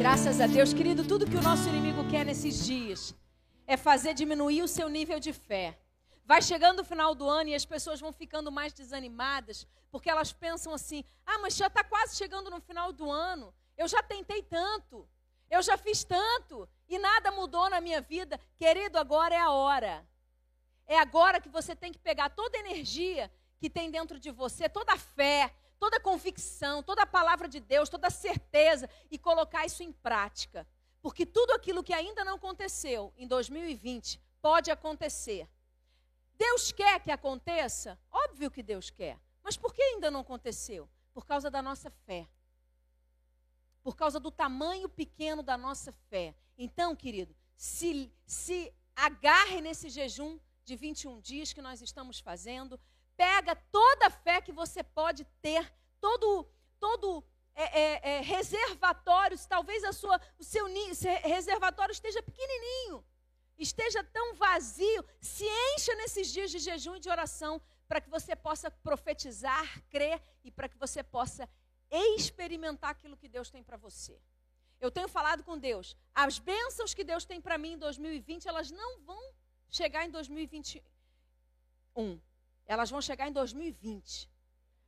[0.00, 3.14] Graças a Deus, querido, tudo que o nosso inimigo quer nesses dias
[3.66, 5.78] é fazer diminuir o seu nível de fé.
[6.24, 10.32] Vai chegando o final do ano e as pessoas vão ficando mais desanimadas, porque elas
[10.32, 14.42] pensam assim: ah, mas já está quase chegando no final do ano, eu já tentei
[14.42, 15.06] tanto,
[15.50, 18.40] eu já fiz tanto e nada mudou na minha vida.
[18.56, 20.08] Querido, agora é a hora.
[20.86, 24.66] É agora que você tem que pegar toda a energia que tem dentro de você,
[24.66, 29.18] toda a fé, toda a convicção, toda a palavra de Deus, toda a certeza e
[29.18, 30.68] colocar isso em prática.
[31.00, 35.48] Porque tudo aquilo que ainda não aconteceu em 2020 pode acontecer.
[36.36, 37.98] Deus quer que aconteça?
[38.12, 39.18] Óbvio que Deus quer.
[39.42, 40.88] Mas por que ainda não aconteceu?
[41.14, 42.28] Por causa da nossa fé.
[43.82, 46.34] Por causa do tamanho pequeno da nossa fé.
[46.58, 52.78] Então, querido, se, se agarre nesse jejum de 21 dias que nós estamos fazendo
[53.20, 55.62] pega toda a fé que você pode ter,
[56.00, 56.48] todo,
[56.78, 57.22] todo
[57.54, 58.22] é, é, é,
[59.46, 60.64] talvez a sua, o seu
[61.34, 63.04] reservatório esteja pequenininho,
[63.58, 68.34] esteja tão vazio, se encha nesses dias de jejum e de oração para que você
[68.34, 71.46] possa profetizar, crer e para que você possa
[71.90, 74.18] experimentar aquilo que Deus tem para você.
[74.80, 78.70] Eu tenho falado com Deus, as bênçãos que Deus tem para mim em 2020, elas
[78.70, 79.22] não vão
[79.68, 82.29] chegar em 2021
[82.72, 84.30] elas vão chegar em 2020.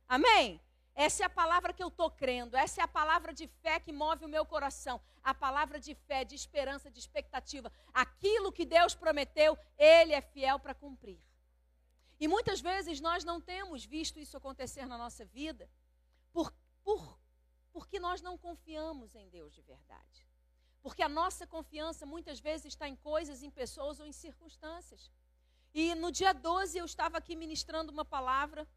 [0.07, 0.61] Amém?
[0.95, 2.55] Essa é a palavra que eu estou crendo.
[2.55, 5.01] Essa é a palavra de fé que move o meu coração.
[5.21, 7.69] A palavra de fé, de esperança, de expectativa.
[7.93, 11.19] Aquilo que Deus prometeu, Ele é fiel para cumprir.
[12.21, 15.69] E muitas vezes nós não temos visto isso acontecer na nossa vida
[16.31, 16.53] por,
[16.85, 17.19] por,
[17.73, 20.25] porque nós não confiamos em Deus de verdade.
[20.81, 25.11] Porque a nossa confiança muitas vezes está em coisas, em pessoas ou em circunstâncias.
[25.73, 28.67] E no dia 12 eu estava aqui ministrando uma palavra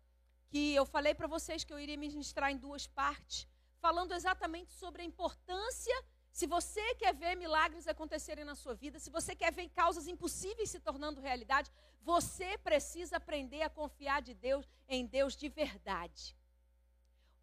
[0.49, 3.47] que eu falei para vocês que eu iria ministrar em duas partes,
[3.79, 5.95] falando exatamente sobre a importância,
[6.33, 10.71] se você quer ver milagres acontecerem na sua vida, se você quer ver causas impossíveis
[10.71, 16.37] se tornando realidade, você precisa aprender a confiar de Deus em Deus de verdade.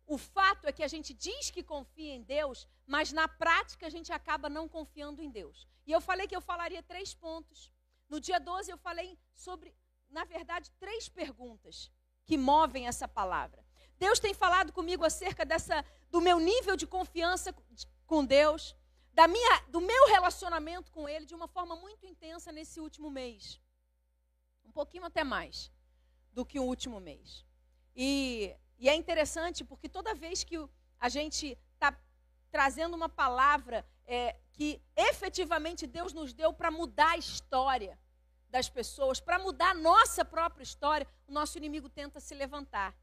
[0.06, 3.90] O fato é que a gente diz que confia em Deus, mas na prática a
[3.90, 5.68] gente acaba não confiando em Deus.
[5.88, 7.72] E eu falei que eu falaria três pontos.
[8.10, 9.76] No dia 12 eu falei sobre,
[10.10, 11.92] na verdade, três perguntas
[12.26, 13.64] que movem essa palavra.
[13.98, 17.54] Deus tem falado comigo acerca dessa do meu nível de confiança
[18.06, 18.76] com Deus,
[19.14, 23.60] da minha, do meu relacionamento com Ele de uma forma muito intensa nesse último mês.
[24.66, 25.72] Um pouquinho até mais
[26.32, 27.46] do que o último mês.
[27.96, 30.58] E, e é interessante porque toda vez que
[31.00, 31.98] a gente está
[32.52, 38.00] trazendo uma palavra é, que efetivamente Deus nos deu para mudar a história
[38.50, 42.96] das pessoas, para mudar a nossa própria história, o nosso inimigo tenta se levantar.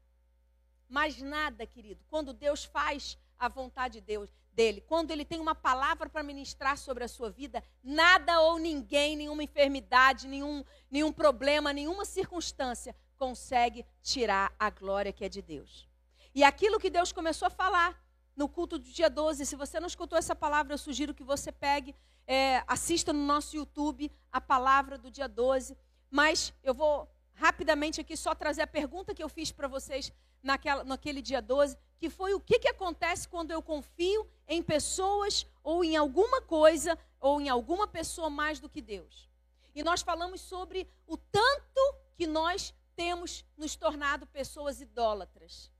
[0.87, 5.55] Mas nada, querido, quando Deus faz a vontade de Deus, dele, quando ele tem uma
[5.55, 11.73] palavra para ministrar sobre a sua vida, nada ou ninguém, nenhuma enfermidade, nenhum, nenhum problema,
[11.73, 15.87] nenhuma circunstância consegue tirar a glória que é de Deus.
[16.33, 18.01] E aquilo que Deus começou a falar
[18.35, 19.45] no culto do dia 12.
[19.45, 21.95] Se você não escutou essa palavra, eu sugiro que você pegue,
[22.27, 25.77] é, assista no nosso YouTube a palavra do dia 12.
[26.09, 30.11] Mas eu vou rapidamente aqui só trazer a pergunta que eu fiz para vocês
[30.43, 35.45] naquela, naquele dia 12, que foi o que, que acontece quando eu confio em pessoas
[35.63, 39.29] ou em alguma coisa ou em alguma pessoa mais do que Deus.
[39.73, 45.71] E nós falamos sobre o tanto que nós temos nos tornado pessoas idólatras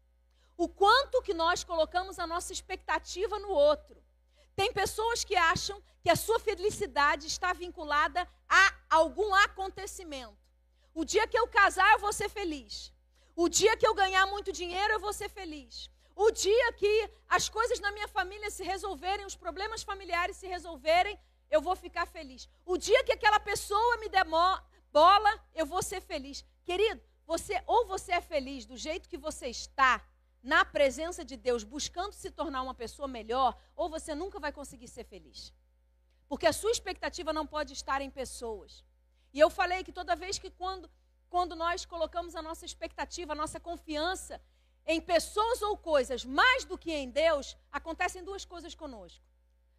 [0.63, 3.97] o quanto que nós colocamos a nossa expectativa no outro.
[4.55, 8.63] Tem pessoas que acham que a sua felicidade está vinculada a
[8.97, 10.37] algum acontecimento.
[10.93, 12.93] O dia que eu casar, eu vou ser feliz.
[13.35, 15.89] O dia que eu ganhar muito dinheiro, eu vou ser feliz.
[16.15, 21.19] O dia que as coisas na minha família se resolverem, os problemas familiares se resolverem,
[21.49, 22.47] eu vou ficar feliz.
[22.63, 24.27] O dia que aquela pessoa me der
[24.91, 26.45] bola, eu vou ser feliz.
[26.63, 29.93] Querido, você ou você é feliz do jeito que você está,
[30.41, 34.87] na presença de Deus, buscando se tornar uma pessoa melhor, ou você nunca vai conseguir
[34.87, 35.53] ser feliz.
[36.27, 38.83] Porque a sua expectativa não pode estar em pessoas.
[39.33, 40.89] E eu falei que toda vez que quando,
[41.29, 44.41] quando nós colocamos a nossa expectativa, a nossa confiança
[44.85, 49.23] em pessoas ou coisas mais do que em Deus, acontecem duas coisas conosco.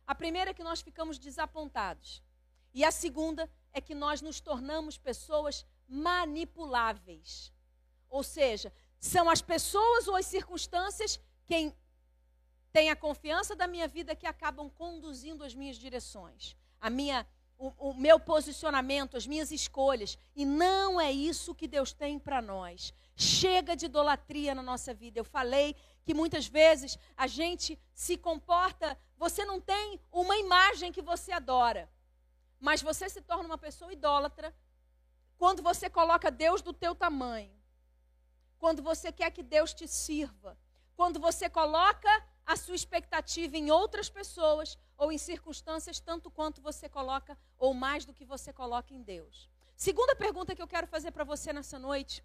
[0.07, 2.23] A primeira é que nós ficamos desapontados.
[2.73, 7.53] E a segunda é que nós nos tornamos pessoas manipuláveis.
[8.09, 8.73] Ou seja,
[9.03, 11.77] são as pessoas ou as circunstâncias quem
[12.73, 17.27] tem a confiança da minha vida que acabam conduzindo as minhas direções, a minha,
[17.59, 20.17] o, o meu posicionamento, as minhas escolhas.
[20.37, 22.95] E não é isso que Deus tem para nós.
[23.17, 25.19] Chega de idolatria na nossa vida.
[25.19, 31.03] Eu falei que muitas vezes a gente se comporta, você não tem uma imagem que
[31.03, 31.91] você adora,
[32.61, 34.55] mas você se torna uma pessoa idólatra
[35.37, 37.62] quando você coloca Deus do teu tamanho.
[38.63, 40.57] Quando você quer que Deus te sirva.
[40.95, 42.09] Quando você coloca
[42.47, 48.05] a sua expectativa em outras pessoas ou em circunstâncias tanto quanto você coloca ou mais
[48.05, 49.51] do que você coloca em Deus.
[49.75, 52.25] Segunda pergunta que eu quero fazer para você nessa noite,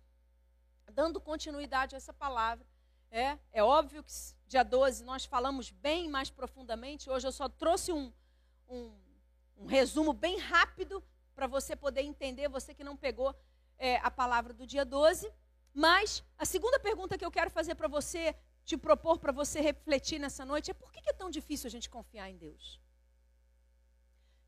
[0.93, 2.63] dando continuidade a essa palavra,
[3.09, 4.13] é, é óbvio que
[4.45, 7.09] dia 12 nós falamos bem mais profundamente.
[7.09, 8.13] Hoje eu só trouxe um,
[8.69, 8.95] um,
[9.57, 11.03] um resumo bem rápido
[11.33, 13.35] para você poder entender, você que não pegou
[13.79, 15.33] é, a palavra do dia 12.
[15.73, 18.35] Mas a segunda pergunta que eu quero fazer para você,
[18.65, 21.89] te propor para você refletir nessa noite, é por que é tão difícil a gente
[21.89, 22.79] confiar em Deus?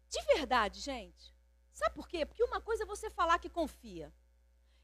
[0.09, 1.33] De verdade, gente.
[1.73, 2.25] Sabe por quê?
[2.25, 4.11] Porque uma coisa é você falar que confia.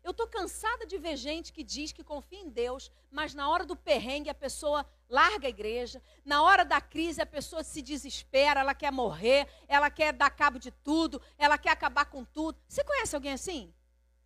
[0.05, 3.65] Eu estou cansada de ver gente que diz que confia em Deus, mas na hora
[3.65, 8.59] do perrengue a pessoa larga a igreja, na hora da crise a pessoa se desespera,
[8.59, 12.59] ela quer morrer, ela quer dar cabo de tudo, ela quer acabar com tudo.
[12.67, 13.73] Você conhece alguém assim?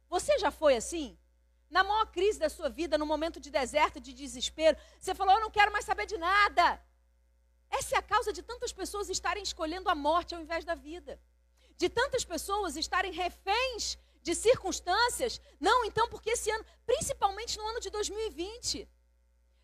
[0.10, 1.18] Você já foi assim?
[1.70, 5.42] Na maior crise da sua vida, no momento de deserto, de desespero, você falou: Eu
[5.42, 6.82] não quero mais saber de nada.
[7.70, 11.22] Essa é a causa de tantas pessoas estarem escolhendo a morte ao invés da vida.
[11.78, 15.40] De tantas pessoas estarem reféns de circunstâncias.
[15.60, 18.90] Não, então, porque esse ano, principalmente no ano de 2020,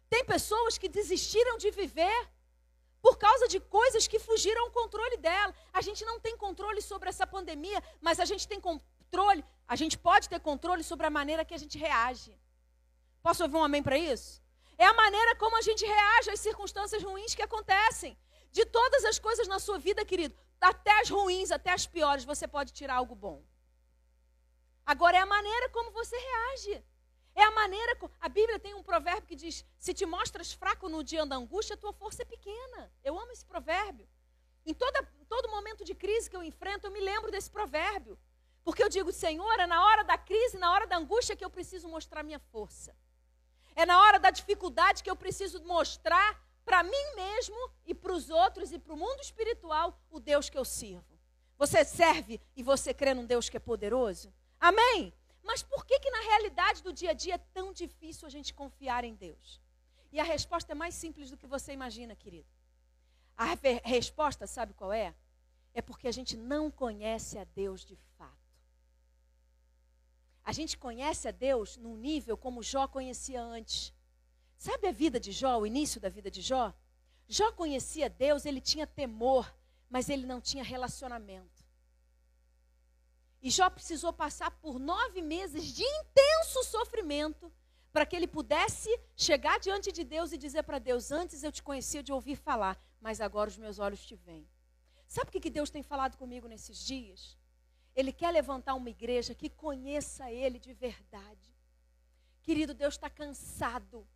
[0.10, 2.30] tem pessoas que desistiram de viver
[3.02, 5.54] por causa de coisas que fugiram ao controle dela.
[5.74, 8.60] A gente não tem controle sobre essa pandemia, mas a gente tem
[9.16, 12.38] controle, a gente pode ter controle sobre a maneira que a gente reage.
[13.24, 14.42] Posso ouvir um amém para isso?
[14.78, 18.18] É a maneira como a gente reage às circunstâncias ruins que acontecem.
[18.52, 22.46] De todas as coisas na sua vida, querido, até as ruins, até as piores, você
[22.48, 23.42] pode tirar algo bom.
[24.86, 26.84] Agora é a maneira como você reage.
[27.34, 27.98] É a maneira.
[28.20, 31.78] A Bíblia tem um provérbio que diz: se te mostras fraco no dia da angústia,
[31.78, 32.92] tua força é pequena.
[33.04, 34.08] Eu amo esse provérbio.
[34.66, 38.18] Em toda, todo momento de crise que eu enfrento, eu me lembro desse provérbio.
[38.66, 41.52] Porque eu digo, Senhor, é na hora da crise, na hora da angústia que eu
[41.52, 42.96] preciso mostrar minha força.
[43.76, 48.32] É na hora da dificuldade que eu preciso mostrar para mim mesmo e para os
[48.32, 51.16] outros e para o mundo espiritual o Deus que eu sirvo.
[51.60, 54.34] Você serve e você crê num Deus que é poderoso?
[54.60, 55.14] Amém?
[55.44, 58.52] Mas por que que na realidade do dia a dia é tão difícil a gente
[58.52, 59.62] confiar em Deus?
[60.12, 62.48] E a resposta é mais simples do que você imagina, querido.
[63.38, 63.46] A
[63.84, 65.14] resposta, sabe qual é?
[65.72, 68.35] É porque a gente não conhece a Deus de fato.
[70.46, 73.92] A gente conhece a Deus num nível como Jó conhecia antes.
[74.56, 76.72] Sabe a vida de Jó, o início da vida de Jó?
[77.28, 79.52] Jó conhecia Deus, ele tinha temor,
[79.90, 81.66] mas ele não tinha relacionamento.
[83.42, 87.52] E Jó precisou passar por nove meses de intenso sofrimento
[87.92, 91.64] para que ele pudesse chegar diante de Deus e dizer para Deus: Antes eu te
[91.64, 94.48] conhecia de ouvir falar, mas agora os meus olhos te veem.
[95.08, 97.38] Sabe o que Deus tem falado comigo nesses dias?
[97.96, 101.56] Ele quer levantar uma igreja que conheça Ele de verdade.
[102.42, 104.08] Querido, Deus está cansado.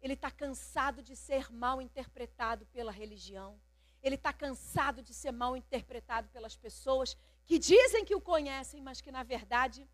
[0.00, 3.60] Ele está cansado de ser mal interpretado pela religião.
[4.02, 9.00] Ele está cansado de ser mal interpretado pelas pessoas que dizem que o conhecem, mas
[9.00, 9.88] que na verdade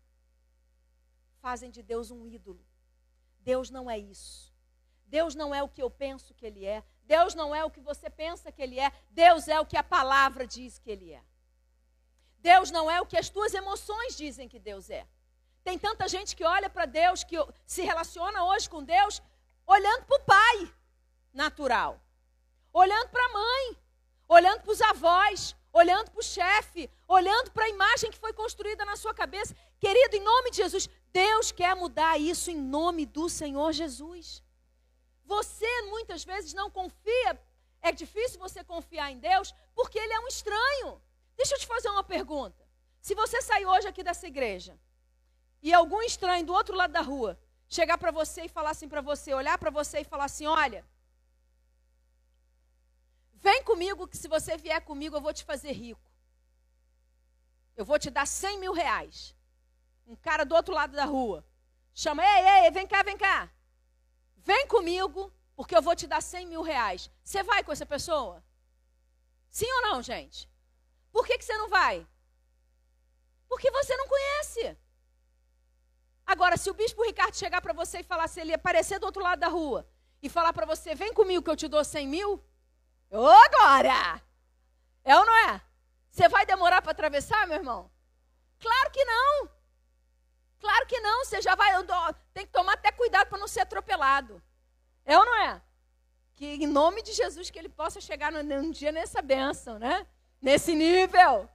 [1.39, 2.63] fazem de Deus um ídolo.
[3.39, 4.53] Deus não é isso.
[5.07, 6.83] Deus não é o que eu penso que Ele é.
[7.03, 8.91] Deus não é o que você pensa que Ele é.
[9.09, 11.23] Deus é o que a palavra diz que Ele é.
[12.43, 15.07] Deus não é o que as tuas emoções dizem que Deus é.
[15.63, 19.21] Tem tanta gente que olha para Deus, que se relaciona hoje com Deus,
[19.65, 20.73] olhando para o pai
[21.33, 21.91] natural,
[22.73, 23.77] olhando para a mãe,
[24.27, 28.83] olhando para os avós, olhando para o chefe, olhando para a imagem que foi construída
[28.83, 29.55] na sua cabeça.
[29.79, 34.43] Querido, em nome de Jesus, Deus quer mudar isso em nome do Senhor Jesus.
[35.23, 37.31] Você muitas vezes não confia,
[37.81, 41.01] é difícil você confiar em Deus porque Ele é um estranho.
[41.35, 42.63] Deixa eu te fazer uma pergunta.
[43.01, 44.79] Se você sair hoje aqui dessa igreja
[45.61, 49.01] e algum estranho do outro lado da rua chegar para você e falar assim para
[49.01, 50.85] você, olhar para você e falar assim: olha,
[53.43, 56.09] Vem comigo, que se você vier comigo, eu vou te fazer rico.
[57.75, 59.35] Eu vou te dar 100 mil reais.
[60.07, 61.45] Um cara do outro lado da rua.
[61.93, 63.51] Chama, ei, ei, vem cá, vem cá.
[64.37, 67.11] Vem comigo, porque eu vou te dar 100 mil reais.
[67.21, 68.41] Você vai com essa pessoa?
[69.49, 70.49] Sim ou não, gente?
[71.13, 72.05] Por que, que você não vai?
[73.47, 74.77] Porque você não conhece.
[76.25, 79.23] Agora, se o bispo Ricardo chegar para você e falar, se ele aparecer do outro
[79.23, 79.87] lado da rua
[80.21, 82.43] e falar para você, vem comigo que eu te dou 100 mil,
[83.15, 84.23] Ô, glória!
[85.03, 85.61] É ou não é?
[86.09, 87.91] Você vai demorar para atravessar, meu irmão?
[88.59, 89.49] Claro que não.
[90.59, 91.23] Claro que não.
[91.23, 91.71] Você já vai.
[92.33, 94.41] Tem que tomar até cuidado para não ser atropelado.
[95.05, 95.61] É ou não é?
[96.33, 100.07] Que em nome de Jesus que ele possa chegar um dia nessa bênção, né?
[100.47, 101.49] Nesse nível.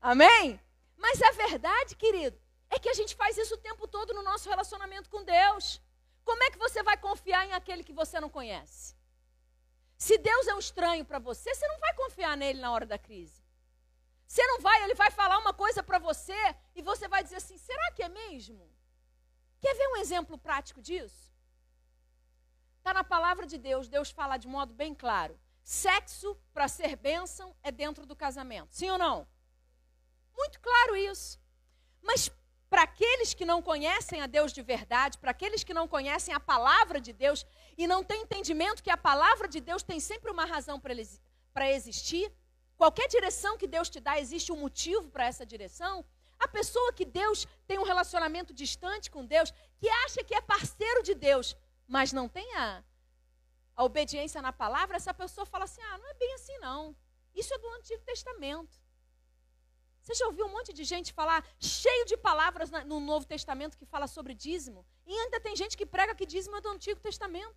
[0.00, 0.60] Amém?
[0.96, 2.36] Mas a verdade, querido,
[2.68, 5.80] é que a gente faz isso o tempo todo no nosso relacionamento com Deus.
[6.24, 8.96] Como é que você vai confiar em aquele que você não conhece?
[9.96, 12.98] Se Deus é um estranho para você, você não vai confiar nele na hora da
[12.98, 13.40] crise.
[14.26, 17.56] Você não vai, ele vai falar uma coisa para você e você vai dizer assim:
[17.56, 18.68] será que é mesmo?
[19.60, 21.32] Quer ver um exemplo prático disso?
[22.78, 25.38] Está na palavra de Deus, Deus fala de modo bem claro.
[25.64, 28.68] Sexo para ser bênção é dentro do casamento.
[28.70, 29.26] Sim ou não?
[30.36, 31.40] Muito claro isso.
[32.02, 32.30] Mas
[32.68, 36.40] para aqueles que não conhecem a Deus de verdade, para aqueles que não conhecem a
[36.40, 37.46] palavra de Deus
[37.78, 42.30] e não têm entendimento que a palavra de Deus tem sempre uma razão para existir,
[42.76, 46.04] qualquer direção que Deus te dá, existe um motivo para essa direção.
[46.38, 51.02] A pessoa que Deus tem um relacionamento distante com Deus, que acha que é parceiro
[51.02, 51.56] de Deus,
[51.86, 52.82] mas não tem a,
[53.76, 56.96] a obediência na palavra, essa pessoa fala assim: ah, não é bem assim não.
[57.34, 58.80] Isso é do Antigo Testamento.
[60.00, 63.86] Você já ouviu um monte de gente falar, cheio de palavras no Novo Testamento que
[63.86, 64.86] fala sobre dízimo?
[65.06, 67.56] E ainda tem gente que prega que dízimo é do Antigo Testamento.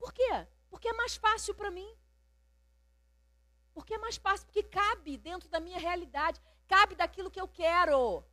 [0.00, 0.46] Por quê?
[0.68, 1.88] Porque é mais fácil para mim.
[3.72, 8.24] Porque é mais fácil, porque cabe dentro da minha realidade, cabe daquilo que eu quero.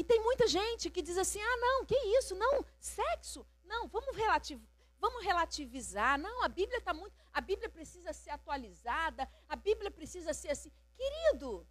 [0.00, 2.34] E tem muita gente que diz assim: ah, não, que isso?
[2.34, 3.46] Não, sexo?
[3.66, 4.58] Não, vamos, relativ
[4.98, 6.18] vamos relativizar.
[6.18, 7.14] Não, a Bíblia está muito.
[7.30, 10.72] A Bíblia precisa ser atualizada, a Bíblia precisa ser assim.
[10.96, 11.66] Querido,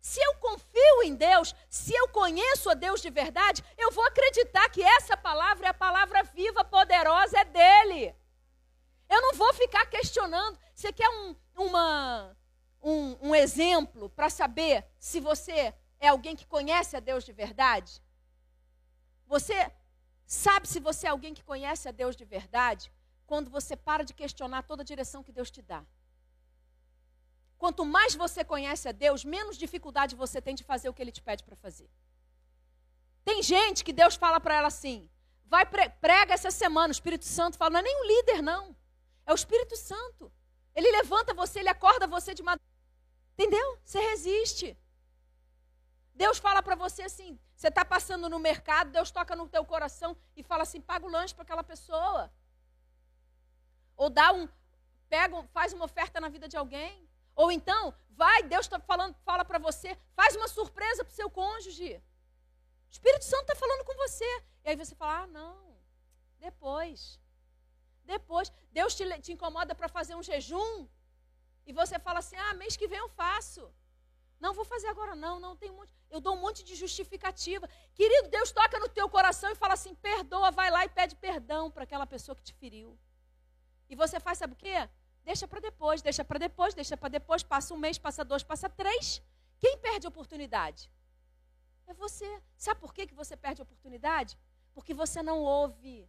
[0.00, 4.66] se eu confio em Deus, se eu conheço a Deus de verdade, eu vou acreditar
[4.70, 8.16] que essa palavra é a palavra viva, poderosa, é dele.
[9.06, 10.58] Eu não vou ficar questionando.
[10.74, 12.34] Você quer um, uma,
[12.82, 18.02] um, um exemplo para saber se você é alguém que conhece a Deus de verdade?
[19.26, 19.72] Você
[20.26, 22.92] sabe se você é alguém que conhece a Deus de verdade
[23.26, 25.84] quando você para de questionar toda a direção que Deus te dá.
[27.58, 31.12] Quanto mais você conhece a Deus, menos dificuldade você tem de fazer o que Ele
[31.12, 31.88] te pede para fazer.
[33.24, 35.10] Tem gente que Deus fala para ela assim:
[35.46, 36.88] vai prega essa semana.
[36.88, 38.76] O Espírito Santo fala: não é nem um líder, não.
[39.24, 40.30] É o Espírito Santo.
[40.74, 42.70] Ele levanta você, ele acorda você de madrugada.
[43.32, 43.78] Entendeu?
[43.82, 44.76] Você resiste.
[46.22, 50.16] Deus fala para você assim: você está passando no mercado, Deus toca no teu coração
[50.34, 52.32] e fala assim: paga o lanche para aquela pessoa.
[53.96, 54.48] Ou dá um,
[55.08, 57.08] pega, faz uma oferta na vida de alguém.
[57.34, 61.30] Ou então, vai, Deus está falando, fala para você, faz uma surpresa para o seu
[61.30, 61.92] cônjuge.
[62.88, 64.30] O Espírito Santo está falando com você.
[64.64, 65.56] E aí você fala: ah, não,
[66.38, 67.20] depois.
[68.04, 70.88] Depois, Deus te, te incomoda para fazer um jejum.
[71.66, 73.70] E você fala assim: ah, mês que vem eu faço.
[74.38, 75.90] Não vou fazer agora, não, não tem um monte.
[76.10, 77.68] Eu dou um monte de justificativa.
[77.94, 81.70] Querido, Deus toca no teu coração e fala assim: perdoa, vai lá e pede perdão
[81.70, 82.98] para aquela pessoa que te feriu.
[83.88, 84.88] E você faz, sabe o quê?
[85.24, 88.68] Deixa para depois, deixa para depois, deixa para depois, passa um mês, passa dois, passa
[88.68, 89.22] três.
[89.58, 90.90] Quem perde a oportunidade?
[91.86, 92.42] É você.
[92.56, 94.38] Sabe por que, que você perde a oportunidade?
[94.74, 96.08] Porque você não ouve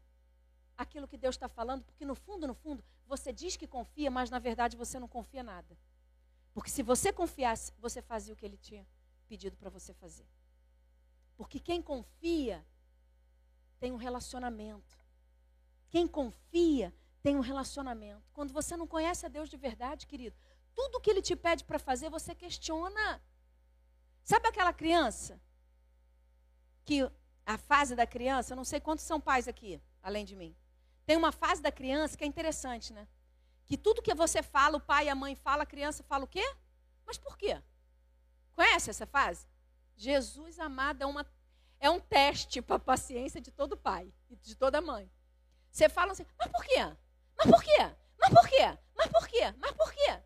[0.77, 4.29] aquilo que Deus está falando, porque no fundo, no fundo, você diz que confia, mas
[4.29, 5.77] na verdade você não confia nada.
[6.57, 8.83] Porque se você confiasse, você fazia o que ele tinha
[9.27, 10.25] pedido para você fazer.
[11.35, 12.65] Porque quem confia
[13.79, 14.97] tem um relacionamento.
[15.87, 18.27] Quem confia tem um relacionamento.
[18.33, 20.35] Quando você não conhece a Deus de verdade, querido,
[20.73, 23.21] tudo que ele te pede para fazer, você questiona.
[24.23, 25.39] Sabe aquela criança
[26.83, 27.07] que
[27.45, 30.57] a fase da criança, eu não sei quantos são pais aqui, além de mim.
[31.05, 33.07] Tem uma fase da criança que é interessante, né?
[33.67, 36.27] Que tudo que você fala, o pai e a mãe falam, a criança fala o
[36.27, 36.43] quê?
[37.05, 37.61] Mas por quê?
[38.53, 39.45] Conhece essa fase?
[39.95, 41.25] Jesus amado é, uma,
[41.79, 45.11] é um teste para a paciência de todo pai e de toda mãe.
[45.69, 46.79] Você fala assim, mas por quê?
[47.37, 47.95] Mas por quê?
[48.17, 48.77] Mas por quê?
[48.95, 49.53] Mas por quê?
[49.57, 50.19] Mas por quê?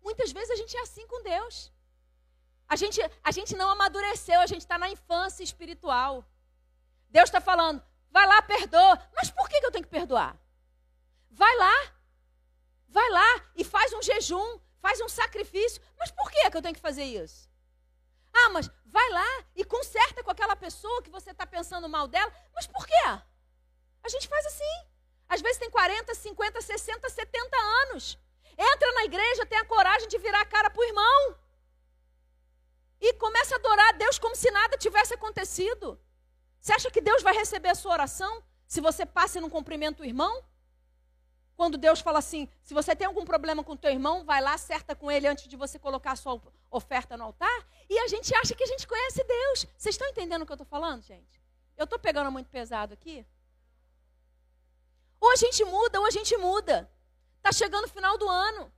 [0.00, 1.72] Muitas vezes a gente é assim com Deus.
[2.68, 6.24] A gente, a gente não amadureceu, a gente está na infância espiritual.
[7.10, 8.98] Deus está falando, vai lá, perdoa.
[9.14, 10.36] Mas por que, que eu tenho que perdoar?
[11.30, 11.92] Vai lá,
[12.92, 15.80] Vai lá e faz um jejum, faz um sacrifício.
[15.98, 17.50] Mas por que, que eu tenho que fazer isso?
[18.40, 22.30] Ah, mas vai lá e conserta com aquela pessoa que você está pensando mal dela.
[22.54, 23.04] Mas por quê?
[24.02, 24.74] A gente faz assim.
[25.26, 28.18] Às vezes tem 40, 50, 60, 70 anos.
[28.58, 31.38] Entra na igreja, tem a coragem de virar a cara para o irmão.
[33.00, 35.98] E começa a adorar a Deus como se nada tivesse acontecido.
[36.60, 40.02] Você acha que Deus vai receber a sua oração se você passa e não cumprimenta
[40.02, 40.44] o irmão?
[41.56, 44.94] Quando Deus fala assim: se você tem algum problema com teu irmão, vai lá, acerta
[44.94, 46.40] com ele antes de você colocar a sua
[46.70, 47.68] oferta no altar.
[47.88, 49.66] E a gente acha que a gente conhece Deus.
[49.76, 51.40] Vocês estão entendendo o que eu estou falando, gente?
[51.76, 53.26] Eu estou pegando muito pesado aqui?
[55.20, 56.90] Ou a gente muda, ou a gente muda.
[57.36, 58.72] Está chegando o final do ano.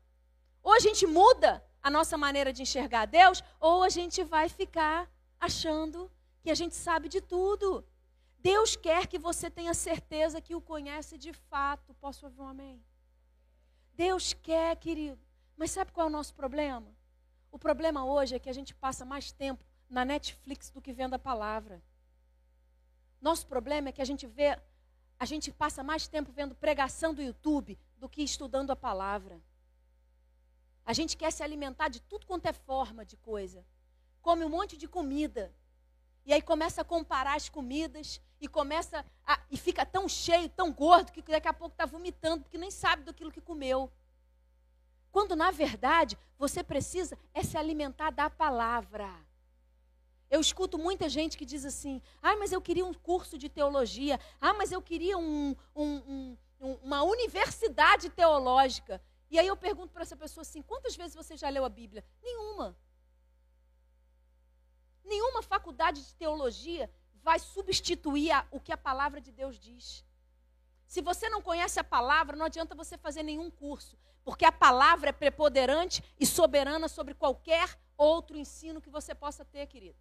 [0.63, 5.11] Ou a gente muda a nossa maneira de enxergar Deus, ou a gente vai ficar
[5.39, 6.11] achando
[6.43, 7.87] que a gente sabe de tudo.
[8.45, 11.95] Deus quer que você tenha certeza que o conhece de fato.
[11.95, 12.85] Posso ouvir um amém?
[13.95, 15.19] Deus quer, querido.
[15.57, 16.95] Mas sabe qual é o nosso problema?
[17.51, 21.15] O problema hoje é que a gente passa mais tempo na Netflix do que vendo
[21.15, 21.83] a palavra.
[23.19, 24.61] Nosso problema é que a gente vê,
[25.19, 29.41] a gente passa mais tempo vendo pregação do YouTube do que estudando a palavra.
[30.85, 33.65] A gente quer se alimentar de tudo quanto é forma de coisa.
[34.21, 35.51] Come um monte de comida.
[36.27, 40.71] E aí começa a comparar as comidas e começa a, e fica tão cheio, tão
[40.71, 43.91] gordo que daqui a pouco está vomitando porque nem sabe daquilo que comeu.
[45.11, 49.09] Quando na verdade você precisa é se alimentar da palavra.
[50.31, 54.21] Eu escuto muita gente que diz assim: ah, mas eu queria um curso de teologia,
[54.41, 59.01] ah, mas eu queria um, um, um, uma universidade teológica.
[59.31, 62.05] E aí eu pergunto para essa pessoa assim: quantas vezes você já leu a Bíblia?
[62.23, 62.77] Nenhuma.
[65.03, 66.91] Nenhuma faculdade de teologia
[67.25, 70.05] vai substituir a, o que a palavra de Deus diz.
[70.87, 75.09] Se você não conhece a palavra, não adianta você fazer nenhum curso, porque a palavra
[75.09, 79.97] é preponderante e soberana sobre qualquer outro ensino que você possa ter, querido.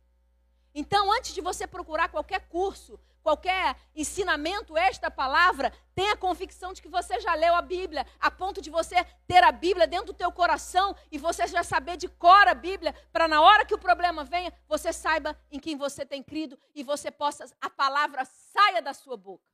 [0.73, 6.87] Então, antes de você procurar qualquer curso, qualquer ensinamento esta palavra, tenha convicção de que
[6.87, 10.31] você já leu a Bíblia, a ponto de você ter a Bíblia dentro do teu
[10.31, 14.23] coração e você já saber de cor a Bíblia, para na hora que o problema
[14.23, 18.93] venha, você saiba em quem você tem crido e você possa, a palavra saia da
[18.93, 19.45] sua boca.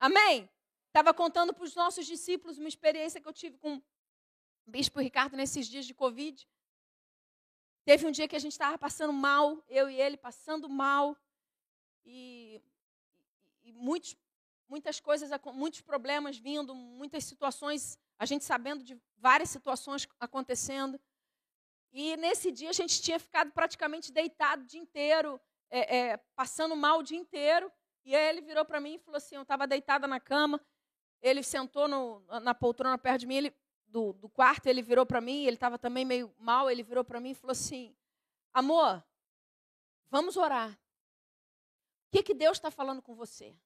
[0.00, 0.48] Amém?
[0.88, 3.82] Estava contando para os nossos discípulos uma experiência que eu tive com o
[4.70, 6.48] Bispo Ricardo nesses dias de Covid.
[7.86, 11.16] Teve um dia que a gente estava passando mal, eu e ele passando mal,
[12.04, 12.60] e,
[13.62, 14.16] e muitos,
[14.68, 21.00] muitas coisas, muitos problemas vindo, muitas situações, a gente sabendo de várias situações acontecendo.
[21.92, 26.74] E nesse dia a gente tinha ficado praticamente deitado o dia inteiro, é, é, passando
[26.74, 27.70] mal o dia inteiro.
[28.04, 30.60] E aí ele virou para mim e falou assim: eu estava deitada na cama,
[31.22, 33.54] ele sentou no, na poltrona perto de mim, ele
[33.96, 37.18] do, do quarto, ele virou para mim, ele estava também meio mal, ele virou para
[37.18, 37.96] mim e falou assim:
[38.52, 39.02] Amor,
[40.10, 40.70] vamos orar.
[40.72, 43.56] O que, que Deus está falando com você?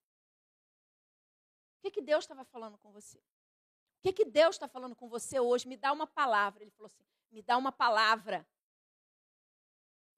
[1.79, 3.19] O que, que Deus estava falando com você?
[3.19, 5.67] O que, que Deus está falando com você hoje?
[5.67, 6.63] Me dá uma palavra.
[6.63, 8.47] Ele falou assim: me dá uma palavra.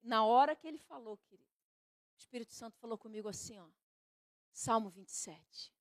[0.03, 1.49] Na hora que ele falou, querido,
[2.17, 3.67] o Espírito Santo falou comigo assim, ó,
[4.53, 5.73] Salmo 27.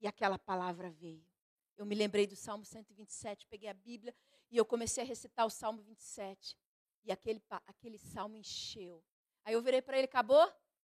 [0.00, 1.37] E aquela palavra veio.
[1.78, 4.12] Eu me lembrei do Salmo 127, peguei a Bíblia
[4.50, 6.58] e eu comecei a recitar o Salmo 27.
[7.04, 9.02] E aquele, aquele salmo encheu.
[9.44, 10.52] Aí eu virei para ele, acabou?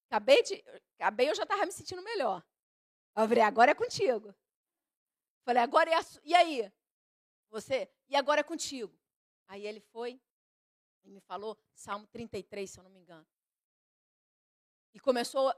[0.10, 0.63] Acabei de.
[0.98, 2.44] Acabei, eu já estava me sentindo melhor.
[3.15, 4.34] Eu virei, agora é contigo.
[5.44, 6.72] Falei, agora é a, E aí?
[7.50, 7.92] Você?
[8.08, 8.98] E agora é contigo.
[9.48, 10.20] Aí ele foi
[11.04, 13.28] e me falou Salmo 33, se eu não me engano.
[14.94, 15.54] E começou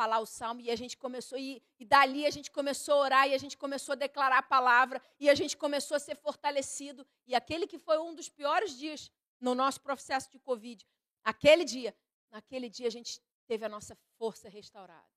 [0.00, 3.28] falar o salmo e a gente começou e, e dali a gente começou a orar
[3.28, 7.06] e a gente começou a declarar a palavra e a gente começou a ser fortalecido
[7.26, 10.86] e aquele que foi um dos piores dias no nosso processo de covid,
[11.22, 11.94] aquele dia,
[12.30, 15.12] naquele dia a gente teve a nossa força restaurada.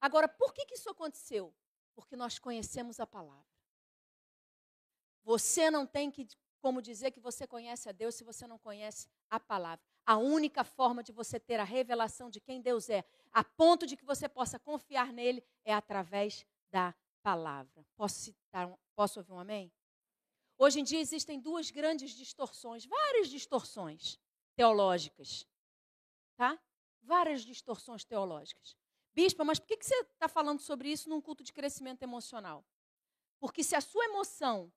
[0.00, 1.52] Agora, por que, que isso aconteceu?
[1.92, 3.52] Porque nós conhecemos a palavra.
[5.24, 6.24] Você não tem que
[6.64, 9.84] como dizer que você conhece a Deus se você não conhece a palavra.
[10.06, 13.98] A única forma de você ter a revelação de quem Deus é, a ponto de
[13.98, 17.84] que você possa confiar nele, é através da palavra.
[17.94, 19.70] Posso citar, posso ouvir um amém?
[20.56, 24.18] Hoje em dia existem duas grandes distorções, várias distorções
[24.56, 25.46] teológicas,
[26.34, 26.58] tá?
[27.02, 28.74] Várias distorções teológicas.
[29.12, 32.64] Bispa, mas por que você está falando sobre isso num culto de crescimento emocional?
[33.38, 34.72] Porque se a sua emoção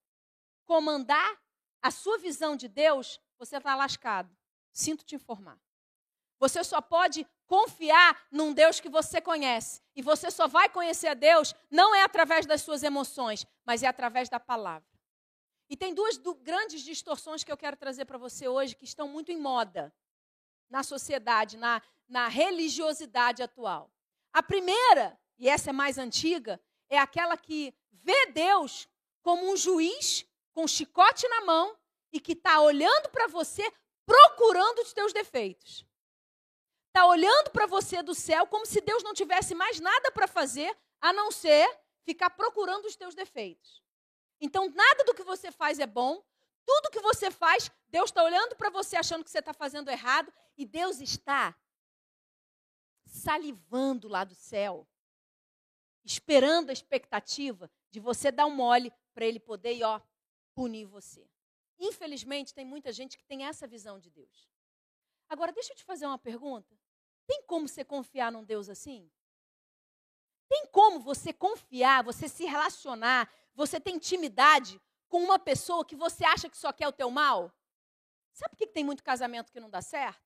[0.66, 1.47] comandar
[1.82, 4.36] a sua visão de Deus, você está lascado.
[4.72, 5.60] Sinto te informar.
[6.40, 9.82] Você só pode confiar num Deus que você conhece.
[9.96, 13.88] E você só vai conhecer a Deus não é através das suas emoções, mas é
[13.88, 14.88] através da palavra.
[15.70, 19.08] E tem duas do, grandes distorções que eu quero trazer para você hoje que estão
[19.08, 19.94] muito em moda
[20.70, 23.92] na sociedade, na, na religiosidade atual.
[24.32, 26.60] A primeira, e essa é mais antiga,
[26.90, 28.88] é aquela que vê Deus
[29.22, 30.26] como um juiz
[30.58, 31.78] com um chicote na mão
[32.12, 33.72] e que está olhando para você
[34.08, 35.86] procurando os teus defeitos.
[36.88, 40.76] Está olhando para você do céu como se Deus não tivesse mais nada para fazer
[41.00, 41.70] a não ser
[42.02, 43.84] ficar procurando os teus defeitos.
[44.42, 46.26] Então, nada do que você faz é bom,
[46.66, 50.34] tudo que você faz, Deus está olhando para você achando que você está fazendo errado
[50.58, 51.56] e Deus está
[53.06, 54.88] salivando lá do céu,
[56.04, 60.02] esperando a expectativa de você dar um mole para ele poder ir, ó,
[60.58, 61.30] punir você.
[61.78, 64.50] Infelizmente, tem muita gente que tem essa visão de Deus.
[65.30, 66.76] Agora, deixa eu te fazer uma pergunta.
[67.28, 69.08] Tem como você confiar num Deus assim?
[70.50, 76.26] Tem como você confiar, você se relacionar, você ter intimidade com uma pessoa que você
[76.26, 77.54] acha que só quer o teu mal?
[78.34, 80.26] Sabe por que tem muito casamento que não dá certo?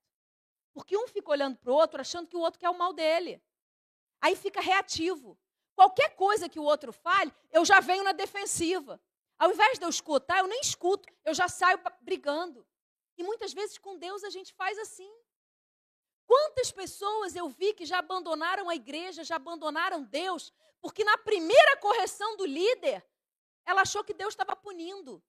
[0.71, 3.43] Porque um fica olhando para o outro achando que o outro quer o mal dele.
[4.21, 5.37] Aí fica reativo.
[5.75, 9.01] Qualquer coisa que o outro fale, eu já venho na defensiva.
[9.41, 12.63] Ao invés de eu escutar, eu nem escuto, eu já saio brigando.
[13.17, 15.11] E muitas vezes com Deus a gente faz assim.
[16.27, 21.75] Quantas pessoas eu vi que já abandonaram a igreja, já abandonaram Deus, porque na primeira
[21.77, 23.03] correção do líder,
[23.65, 25.23] ela achou que Deus estava punindo.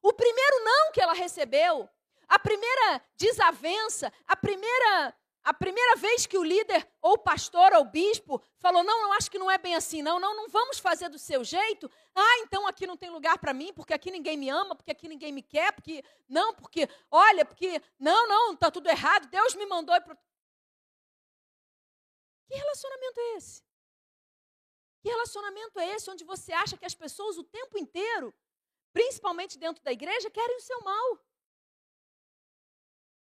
[0.00, 1.90] O primeiro não que ela recebeu,
[2.28, 7.82] a primeira desavença, a primeira a primeira vez que o líder, ou o pastor, ou
[7.82, 10.78] o bispo, falou: Não, eu acho que não é bem assim, não, não, não vamos
[10.78, 11.90] fazer do seu jeito.
[12.14, 15.08] Ah, então aqui não tem lugar para mim, porque aqui ninguém me ama, porque aqui
[15.08, 16.04] ninguém me quer, porque.
[16.28, 16.88] Não, porque.
[17.10, 17.80] Olha, porque.
[17.98, 19.98] Não, não, está tudo errado, Deus me mandou.
[20.02, 20.16] Pro...
[22.46, 23.62] Que relacionamento é esse?
[25.00, 28.34] Que relacionamento é esse onde você acha que as pessoas o tempo inteiro,
[28.92, 31.18] principalmente dentro da igreja, querem o seu mal?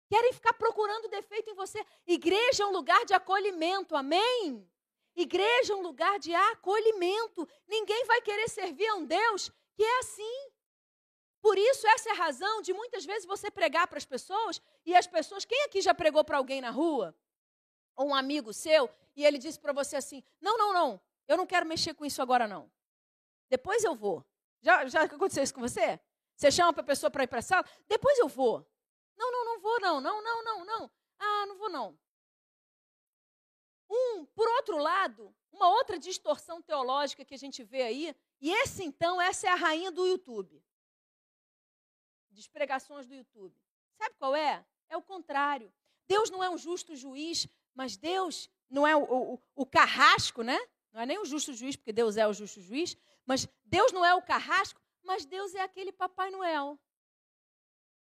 [0.09, 1.85] Querem ficar procurando defeito em você.
[2.07, 4.67] Igreja é um lugar de acolhimento, amém?
[5.15, 7.47] Igreja é um lugar de acolhimento.
[7.67, 10.51] Ninguém vai querer servir a um Deus que é assim.
[11.41, 14.95] Por isso, essa é a razão de muitas vezes você pregar para as pessoas e
[14.95, 15.45] as pessoas.
[15.45, 17.15] Quem aqui já pregou para alguém na rua?
[17.95, 21.45] Ou um amigo seu, e ele disse para você assim: Não, não, não, eu não
[21.45, 22.69] quero mexer com isso agora, não.
[23.49, 24.25] Depois eu vou.
[24.61, 25.99] Já, já aconteceu isso com você?
[26.35, 27.65] Você chama para a pessoa para ir para a sala?
[27.87, 28.65] Depois eu vou.
[29.19, 29.99] Não, não, não vou não.
[29.99, 30.91] Não, não, não, não.
[31.19, 31.99] Ah, não vou não.
[33.89, 38.83] Um, por outro lado, uma outra distorção teológica que a gente vê aí, e esse
[38.83, 40.63] então, essa é a rainha do YouTube.
[42.29, 43.53] Despregações do YouTube.
[43.97, 44.65] Sabe qual é?
[44.87, 45.73] É o contrário.
[46.07, 50.57] Deus não é um justo juiz, mas Deus não é o, o, o carrasco, né?
[50.93, 54.05] Não é nem o justo juiz, porque Deus é o justo juiz, mas Deus não
[54.05, 56.79] é o carrasco, mas Deus é aquele Papai Noel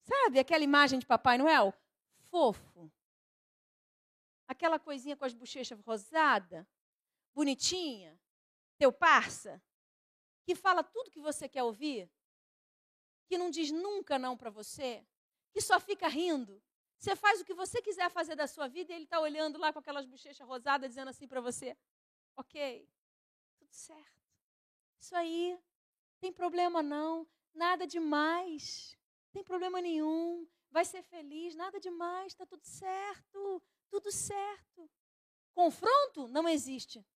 [0.09, 1.75] Sabe aquela imagem de Papai Noel?
[2.31, 2.91] Fofo.
[4.47, 6.67] Aquela coisinha com as bochechas rosadas,
[7.35, 8.19] bonitinha,
[8.79, 9.63] teu parça,
[10.45, 12.11] que fala tudo que você quer ouvir,
[13.27, 15.07] que não diz nunca não para você,
[15.53, 16.63] que só fica rindo.
[16.99, 19.75] Você faz o que você quiser fazer da sua vida e ele está olhando lá
[19.75, 21.77] com aquelas bochechas rosadas, dizendo assim para você:
[22.35, 22.89] Ok,
[23.59, 24.25] tudo certo.
[24.99, 25.61] Isso aí,
[26.19, 28.98] tem problema não, nada demais
[29.39, 34.91] tem problema nenhum, vai ser feliz, nada demais, está tudo certo, tudo certo.
[35.55, 37.07] Confronto não existe.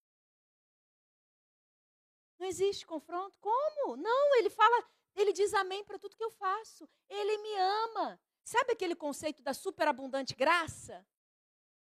[2.39, 3.37] Não existe confronto.
[3.41, 3.97] Como?
[3.97, 6.89] Não, ele fala, ele diz amém para tudo que eu faço.
[7.09, 8.21] Ele me ama.
[8.45, 11.05] Sabe aquele conceito da superabundante graça?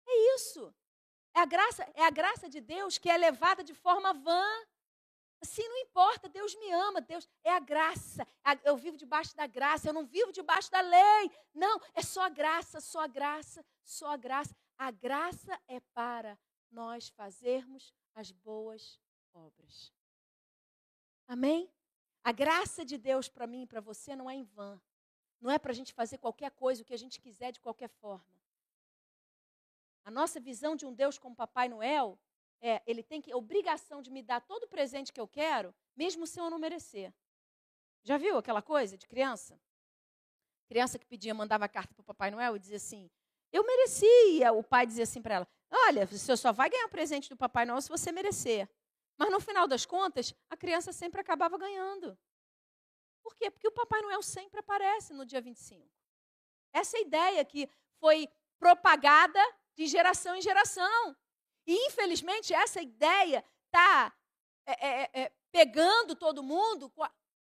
[0.08, 0.73] É isso.
[1.34, 4.45] É a graça, é a graça de Deus que é levada de forma vã.
[5.41, 8.28] Assim não importa, Deus me ama, Deus é a graça.
[8.63, 11.32] Eu vivo debaixo da graça, eu não vivo debaixo da lei.
[11.54, 14.54] Não, é só a graça, só a graça, só a graça.
[14.78, 16.38] A graça é para
[16.69, 18.99] nós fazermos as boas
[19.34, 19.93] obras.
[21.28, 21.71] Amém?
[22.23, 24.82] A graça de Deus para mim e para você não é em vão.
[25.39, 27.88] Não é para a gente fazer qualquer coisa, o que a gente quiser de qualquer
[27.88, 28.25] forma.
[30.04, 32.19] A nossa visão de um Deus como Papai Noel
[32.62, 36.28] é, ele tem que, obrigação de me dar todo o presente que eu quero, mesmo
[36.28, 37.13] se eu não merecer.
[38.04, 39.60] Já viu aquela coisa de criança?
[40.67, 43.10] Criança que pedia, mandava carta para o Papai Noel e dizia assim:
[43.52, 44.54] Eu merecia.
[44.54, 47.82] O pai dizia assim para ela: Olha, você só vai ganhar presente do Papai Noel
[47.82, 48.69] se você merecer.
[49.17, 52.17] Mas no final das contas, a criança sempre acabava ganhando.
[53.22, 53.52] Por quê?
[53.52, 55.86] Porque o Papai Noel sempre aparece no dia 25.
[56.72, 57.69] Essa é ideia que
[58.00, 59.39] foi propagada
[59.76, 61.15] de geração em geração.
[61.70, 64.12] E, infelizmente, essa ideia está
[64.66, 66.92] é, é, é, é, pegando todo mundo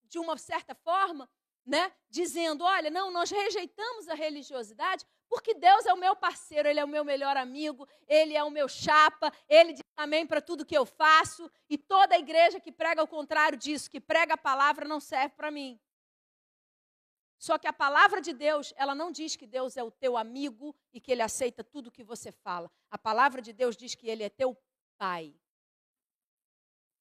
[0.04, 1.28] de uma certa forma,
[1.66, 1.92] né?
[2.08, 6.84] dizendo: olha, não, nós rejeitamos a religiosidade porque Deus é o meu parceiro, Ele é
[6.84, 10.76] o meu melhor amigo, Ele é o meu chapa, Ele diz amém para tudo que
[10.76, 15.00] eu faço, e toda igreja que prega o contrário disso, que prega a palavra, não
[15.00, 15.80] serve para mim.
[17.42, 20.72] Só que a palavra de Deus, ela não diz que Deus é o teu amigo
[20.92, 22.70] e que ele aceita tudo que você fala.
[22.88, 24.56] A palavra de Deus diz que ele é teu
[24.96, 25.34] pai.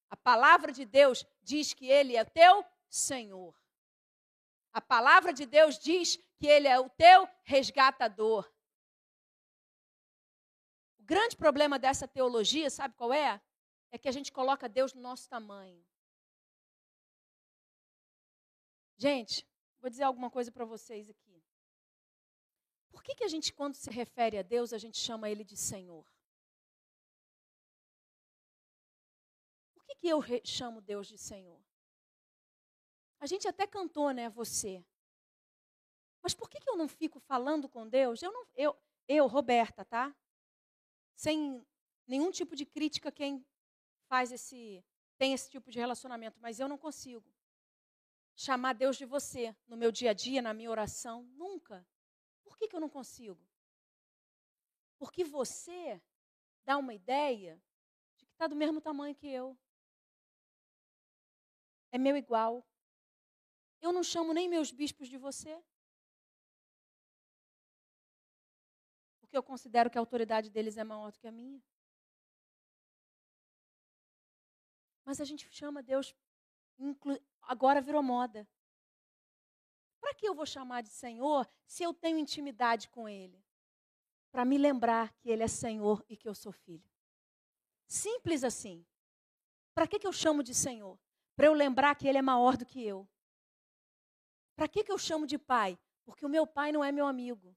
[0.10, 3.56] A palavra de Deus diz que ele é teu Senhor.
[4.74, 8.52] A palavra de Deus diz que ele é o teu resgatador.
[10.98, 13.40] O grande problema dessa teologia, sabe qual é?
[13.92, 15.86] É que a gente coloca Deus no nosso tamanho.
[18.98, 19.46] Gente,
[19.82, 21.44] vou dizer alguma coisa para vocês aqui.
[22.92, 25.58] Por que, que a gente, quando se refere a Deus, a gente chama Ele de
[25.58, 26.06] Senhor?
[29.74, 31.60] Por que, que eu chamo Deus de Senhor?
[33.20, 34.86] A gente até cantou, né, você.
[36.22, 38.22] Mas por que, que eu não fico falando com Deus?
[38.22, 40.16] Eu, não, eu, eu, Roberta, tá?
[41.16, 41.66] Sem
[42.06, 43.46] nenhum tipo de crítica quem
[44.08, 44.84] faz esse,
[45.18, 47.24] tem esse tipo de relacionamento, mas eu não consigo
[48.42, 51.24] chamar Deus de você no meu dia a dia, na minha oração.
[51.44, 51.88] Nunca.
[52.44, 53.40] Por que, que eu não consigo?
[54.98, 56.02] Porque você
[56.66, 57.62] dá uma ideia
[58.18, 59.58] de que está do mesmo tamanho que eu.
[61.92, 62.66] É meu igual.
[63.80, 65.64] Eu não chamo nem meus bispos de você.
[69.20, 71.62] Porque eu considero que a autoridade deles é maior do que a minha.
[75.06, 76.16] Mas a gente chama Deus
[77.44, 78.48] agora virou moda.
[80.00, 83.44] Para que eu vou chamar de Senhor se eu tenho intimidade com Ele?
[84.32, 86.90] Para me lembrar que Ele é Senhor e que eu sou filho.
[87.88, 88.86] Simples assim.
[89.74, 91.00] Para que, que eu chamo de Senhor?
[91.36, 93.08] Para eu lembrar que Ele é maior do que eu.
[94.56, 95.78] Para que, que eu chamo de Pai?
[96.04, 97.56] Porque o meu Pai não é meu amigo.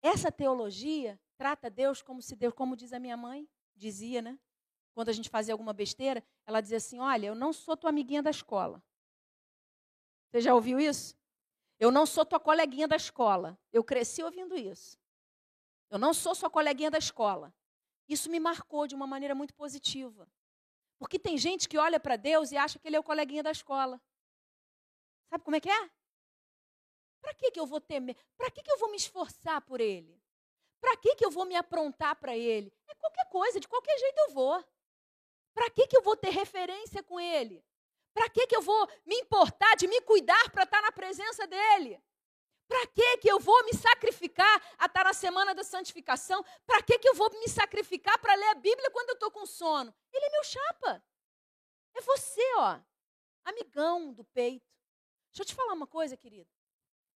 [0.00, 4.38] Essa teologia trata Deus como se Deus, como diz a minha mãe, dizia, né?
[4.98, 8.20] Quando a gente fazia alguma besteira, ela dizia assim: Olha, eu não sou tua amiguinha
[8.20, 8.82] da escola.
[10.28, 11.16] Você já ouviu isso?
[11.78, 13.56] Eu não sou tua coleguinha da escola.
[13.72, 14.98] Eu cresci ouvindo isso.
[15.88, 17.54] Eu não sou sua coleguinha da escola.
[18.08, 20.28] Isso me marcou de uma maneira muito positiva.
[20.98, 23.52] Porque tem gente que olha para Deus e acha que ele é o coleguinha da
[23.52, 24.02] escola.
[25.30, 25.90] Sabe como é que é?
[27.20, 28.16] Para que, que eu vou temer?
[28.36, 30.20] Para que, que eu vou me esforçar por ele?
[30.80, 32.72] Para que, que eu vou me aprontar para ele?
[32.88, 34.64] É qualquer coisa, de qualquer jeito eu vou.
[35.58, 37.64] Para que, que eu vou ter referência com Ele?
[38.14, 42.00] Para que, que eu vou me importar de me cuidar para estar na presença dEle?
[42.68, 46.44] Para que, que eu vou me sacrificar a estar na semana da santificação?
[46.64, 49.44] Para que, que eu vou me sacrificar para ler a Bíblia quando eu estou com
[49.44, 49.92] sono?
[50.12, 51.04] Ele é meu chapa.
[51.96, 52.78] É você, ó.
[53.44, 54.64] Amigão do peito.
[55.32, 56.48] Deixa eu te falar uma coisa, querido.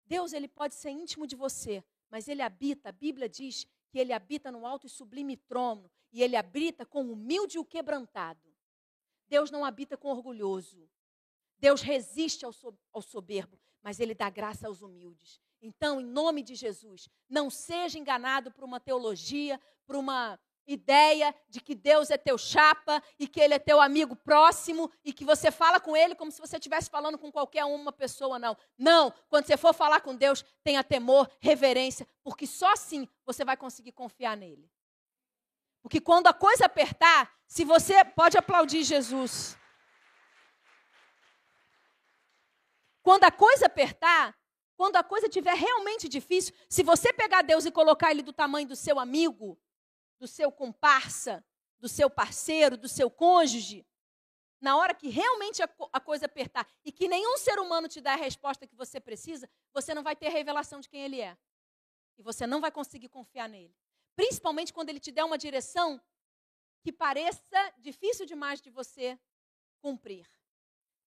[0.04, 4.12] Deus, ele pode ser íntimo de você, mas ele habita, a Bíblia diz que ele
[4.12, 8.52] habita no alto e sublime trono, e ele habita com o humilde e o quebrantado.
[9.28, 10.89] Deus não habita com orgulhoso.
[11.58, 12.52] Deus resiste ao,
[12.91, 15.39] ao soberbo, mas ele dá graça aos humildes.
[15.62, 21.60] Então, em nome de Jesus, não seja enganado por uma teologia, por uma ideia de
[21.60, 25.52] que Deus é teu chapa e que ele é teu amigo próximo e que você
[25.52, 28.58] fala com ele como se você estivesse falando com qualquer uma pessoa, não.
[28.78, 33.58] Não, quando você for falar com Deus, tenha temor, reverência, porque só assim você vai
[33.58, 34.69] conseguir confiar nele.
[35.82, 39.58] Porque quando a coisa apertar, se você pode aplaudir Jesus.
[43.02, 44.38] Quando a coisa apertar,
[44.78, 48.67] quando a coisa estiver realmente difícil, se você pegar Deus e colocar ele do tamanho
[48.67, 49.60] do seu amigo,
[50.20, 51.44] do seu comparsa,
[51.80, 53.86] do seu parceiro, do seu cônjuge,
[54.62, 58.13] na hora que realmente a, a, coisa apertar e que nenhum ser humano te dá
[58.13, 61.36] a resposta que você precisa, você não vai ter revelação de quem ele é.
[62.17, 63.76] E você não vai conseguir confiar nele.
[64.22, 66.00] Principalmente quando ele te der uma direção
[66.84, 69.20] que pareça difícil demais de você
[69.80, 70.30] cumprir.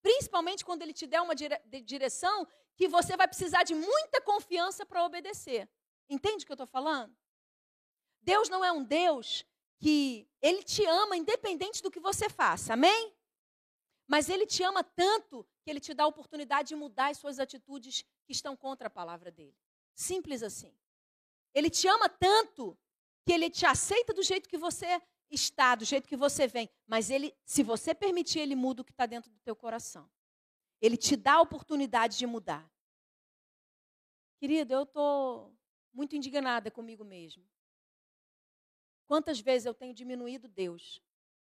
[0.02, 4.84] Principalmente quando ele te der uma dire direção que você vai precisar de muita confiança
[4.84, 5.70] para obedecer.
[6.08, 7.16] Entende o que eu estou falando?
[8.20, 9.44] Deus não é um Deus
[9.78, 13.14] que ele te ama independente do que você faça, amém?
[14.08, 17.38] Mas ele te ama tanto que ele te dá a oportunidade de mudar as suas
[17.38, 19.56] atitudes que estão contra a palavra dele.
[19.94, 20.76] Simples assim.
[21.54, 22.76] Ele te ama tanto
[23.24, 27.10] que ele te aceita do jeito que você está, do jeito que você vem, mas
[27.10, 30.10] ele, se você permitir, ele muda o que está dentro do teu coração.
[30.80, 32.70] Ele te dá a oportunidade de mudar.
[34.38, 35.56] Querido, eu estou
[35.92, 37.42] muito indignada comigo mesmo.
[39.06, 41.02] Quantas vezes eu tenho diminuído Deus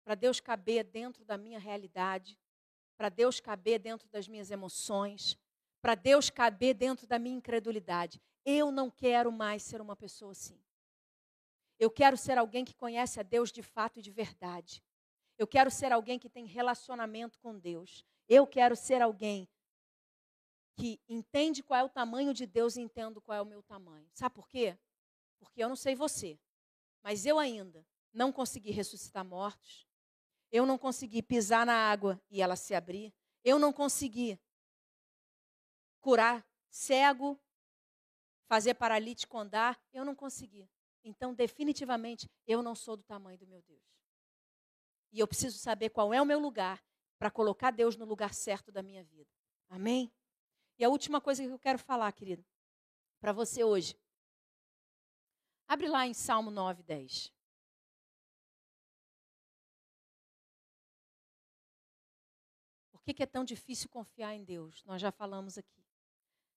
[0.04, 2.38] para Deus caber dentro da minha realidade,
[2.98, 5.38] para Deus caber dentro das minhas emoções,
[5.82, 8.22] para Deus caber dentro da minha incredulidade.
[8.46, 10.62] Eu não quero mais ser uma pessoa assim.
[11.80, 14.84] Eu quero ser alguém que conhece a Deus de fato e de verdade.
[15.38, 18.06] Eu quero ser alguém que tem relacionamento com Deus.
[18.28, 19.50] Eu quero ser alguém
[20.76, 24.08] que entende qual é o tamanho de Deus e entendo qual é o meu tamanho.
[24.14, 24.78] Sabe por quê?
[25.40, 26.40] Porque eu não sei você,
[27.02, 29.88] mas eu ainda não consegui ressuscitar mortos.
[30.52, 33.14] Eu não consegui pisar na água e ela se abrir.
[33.44, 34.40] Eu não consegui
[36.00, 37.40] curar cego,
[38.48, 39.82] fazer paralítico andar.
[39.92, 40.70] Eu não consegui.
[41.04, 43.84] Então definitivamente eu não sou do tamanho do meu Deus.
[45.12, 46.84] E eu preciso saber qual é o meu lugar
[47.20, 49.30] para colocar Deus no lugar certo da minha vida.
[49.70, 50.12] Amém?
[50.78, 52.44] E a última coisa que eu quero falar, querido,
[53.20, 53.98] para você hoje.
[55.68, 57.34] Abre lá em Salmo 9, 10.
[62.92, 64.84] Por que, que é tão difícil confiar em Deus?
[64.84, 65.86] Nós já falamos aqui.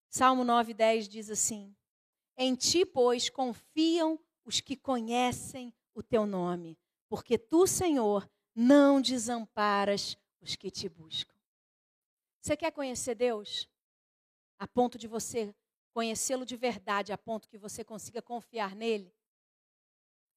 [0.08, 1.76] Salmo 9, 10 diz assim:
[2.36, 6.78] Em ti, pois, confiam os que conhecem o teu nome,
[7.08, 11.34] porque tu, Senhor, não desamparas os que te buscam.
[12.40, 13.68] Você quer conhecer Deus?
[14.58, 15.54] A ponto de você
[15.92, 19.12] conhecê-lo de verdade, a ponto que você consiga confiar nele?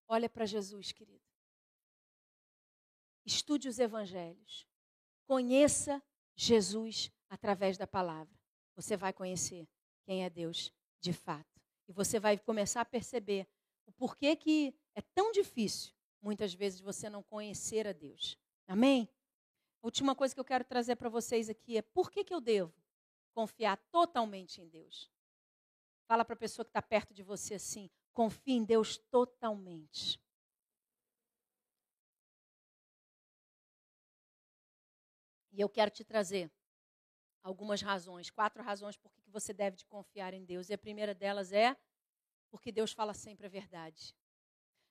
[0.07, 1.23] Olha para Jesus, querido.
[3.23, 4.67] Estude os evangelhos.
[5.27, 6.01] Conheça
[6.35, 8.33] Jesus através da palavra.
[8.75, 9.67] Você vai conhecer
[10.03, 11.61] quem é Deus de fato.
[11.87, 13.47] E você vai começar a perceber
[13.89, 18.37] o porquê que é tão difícil, muitas vezes, você não conhecer a Deus.
[18.67, 19.09] Amém?
[19.81, 22.39] A última coisa que eu quero trazer para vocês aqui é por que, que eu
[22.39, 22.71] devo
[23.33, 25.11] confiar totalmente em Deus?
[26.07, 30.21] Fala para a pessoa que está perto de você assim: confie em Deus totalmente.
[35.51, 36.51] E eu quero te trazer
[37.41, 40.69] algumas razões, quatro razões por que você deve de confiar em Deus.
[40.69, 41.75] E a primeira delas é
[42.49, 44.15] porque Deus fala sempre a verdade.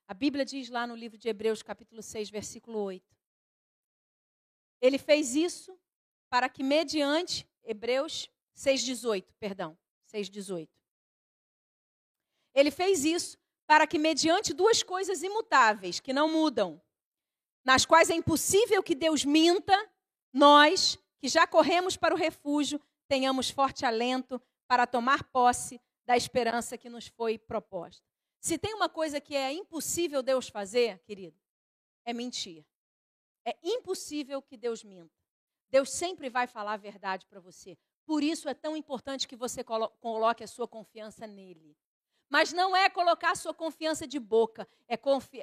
[0.07, 3.05] A Bíblia diz lá no livro de Hebreus, capítulo 6, versículo 8.
[4.81, 5.79] Ele fez isso
[6.31, 9.77] para que, mediante, Hebreus 6,18, perdão,
[10.12, 10.68] 6,18.
[12.55, 16.81] Ele fez isso para que, mediante duas coisas imutáveis, que não mudam,
[17.64, 19.77] nas quais é impossível que Deus minta,
[20.33, 26.79] nós, que já corremos para o refúgio, tenhamos forte alento para tomar posse da esperança
[26.79, 28.03] que nos foi proposta.
[28.40, 31.38] Se tem uma coisa que é impossível Deus fazer, querido,
[32.03, 32.64] é mentir.
[33.44, 35.14] É impossível que Deus minta.
[35.68, 37.77] Deus sempre vai falar a verdade para você.
[38.07, 41.77] Por isso é tão importante que você coloque a sua confiança nele.
[42.31, 44.97] Mas não é colocar a sua confiança de boca, é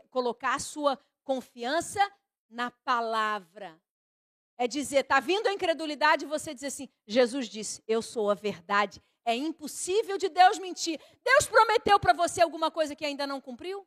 [0.09, 1.99] colocar a sua confiança
[2.49, 3.79] na palavra.
[4.57, 8.99] É dizer, está vindo a incredulidade você dizer assim: Jesus disse, eu sou a verdade
[9.25, 11.01] é impossível de Deus mentir.
[11.23, 13.85] Deus prometeu para você alguma coisa que ainda não cumpriu?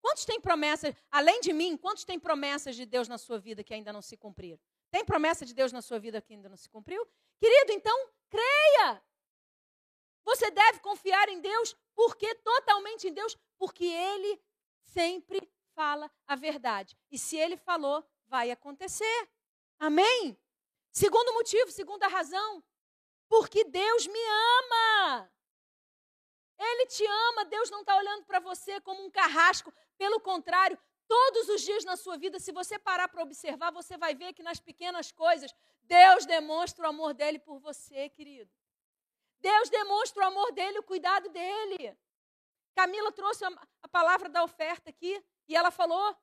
[0.00, 3.72] Quantos têm promessas, além de mim, quantos têm promessas de Deus na sua vida que
[3.72, 4.58] ainda não se cumpriram?
[4.90, 7.06] Tem promessa de Deus na sua vida que ainda não se cumpriu?
[7.38, 9.02] Querido, então, creia.
[10.24, 14.40] Você deve confiar em Deus, porque totalmente em Deus, porque Ele
[14.80, 16.96] sempre fala a verdade.
[17.10, 19.28] E se Ele falou, vai acontecer.
[19.78, 20.36] Amém?
[20.90, 22.62] Segundo motivo, segunda razão,
[23.28, 24.18] porque Deus me
[24.58, 25.30] ama.
[26.58, 29.72] Ele te ama, Deus não está olhando para você como um carrasco.
[29.96, 34.14] Pelo contrário, todos os dias na sua vida, se você parar para observar, você vai
[34.14, 38.50] ver que nas pequenas coisas, Deus demonstra o amor dele por você, querido.
[39.40, 41.96] Deus demonstra o amor dele, o cuidado dele.
[42.74, 46.16] Camila trouxe a palavra da oferta aqui e ela falou: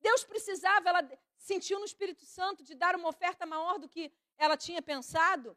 [0.00, 1.02] Deus precisava, ela
[1.36, 5.56] sentiu no Espírito Santo de dar uma oferta maior do que ela tinha pensado.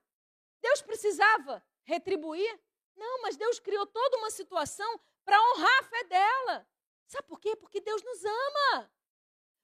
[0.64, 2.52] Deus precisava retribuir?
[2.96, 4.90] Não, mas Deus criou toda uma situação
[5.26, 6.68] para honrar a fé dela.
[7.06, 7.56] Sabe por quê?
[7.56, 8.92] Porque Deus nos ama.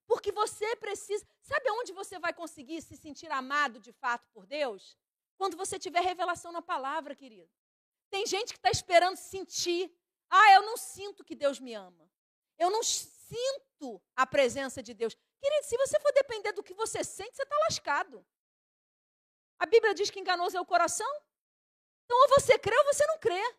[0.05, 1.25] Porque você precisa.
[1.41, 4.97] Sabe aonde você vai conseguir se sentir amado de fato por Deus?
[5.38, 7.49] Quando você tiver revelação na palavra, querido.
[8.09, 9.89] Tem gente que está esperando sentir.
[10.29, 12.12] Ah, eu não sinto que Deus me ama.
[12.57, 15.15] Eu não sinto a presença de Deus.
[15.39, 18.25] Querido, se você for depender do que você sente, você está lascado.
[19.59, 21.11] A Bíblia diz que enganoso é o coração.
[22.05, 23.55] Então, ou você crê ou você não crê.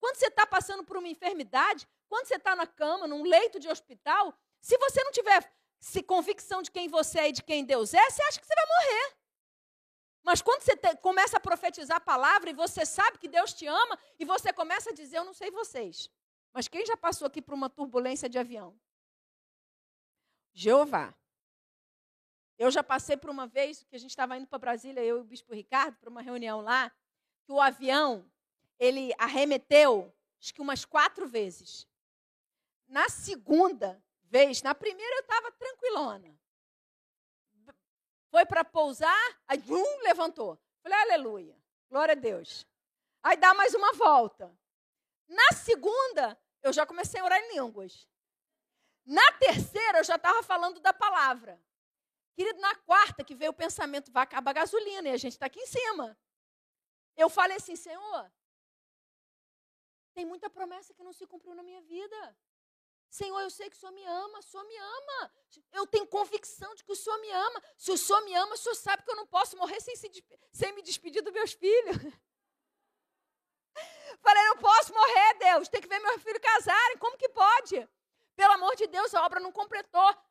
[0.00, 3.68] Quando você está passando por uma enfermidade, quando você está na cama, num leito de
[3.68, 7.94] hospital, se você não tiver se convicção de quem você é e de quem Deus
[7.94, 9.16] é, você acha que você vai morrer.
[10.22, 13.66] Mas quando você te, começa a profetizar a palavra e você sabe que Deus te
[13.66, 16.10] ama, e você começa a dizer, eu não sei vocês,
[16.52, 18.78] mas quem já passou aqui por uma turbulência de avião?
[20.52, 21.14] Jeová.
[22.58, 25.20] Eu já passei por uma vez que a gente estava indo para Brasília, eu e
[25.20, 26.90] o Bispo Ricardo, para uma reunião lá,
[27.44, 28.28] que o avião,
[28.80, 31.86] ele arremeteu, acho que umas quatro vezes.
[32.88, 36.36] Na segunda vez, na primeira eu estava tranquilona.
[38.28, 40.58] Foi para pousar, aí um levantou.
[40.82, 41.56] Falei, aleluia,
[41.88, 42.66] glória a Deus.
[43.22, 44.52] Aí dá mais uma volta.
[45.28, 48.08] Na segunda, eu já comecei a orar em línguas.
[49.06, 51.60] Na terceira, eu já estava falando da palavra.
[52.38, 55.46] Querido, na quarta que veio o pensamento, vai acabar a gasolina e a gente está
[55.46, 56.16] aqui em cima.
[57.16, 58.32] Eu falei assim, Senhor,
[60.14, 62.18] Tem muita promessa que não se cumpriu na minha vida.
[63.10, 65.32] Senhor, eu sei que o Senhor me ama, o Senhor me ama.
[65.72, 67.60] Eu tenho convicção de que o Senhor me ama.
[67.76, 70.08] Se o Senhor me ama, o Senhor sabe que eu não posso morrer sem, se,
[70.52, 71.96] sem me despedir dos meus filhos.
[74.22, 75.68] Falei, não posso morrer, Deus.
[75.68, 76.98] Tem que ver meus filhos casarem.
[76.98, 77.88] Como que pode?
[78.36, 80.27] Pelo amor de Deus, a obra não completou.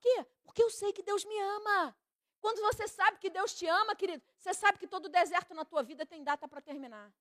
[0.00, 0.26] Quê?
[0.42, 1.96] Porque eu sei que Deus me ama.
[2.40, 5.82] Quando você sabe que Deus te ama, querido, você sabe que todo deserto na tua
[5.82, 7.12] vida tem data para terminar.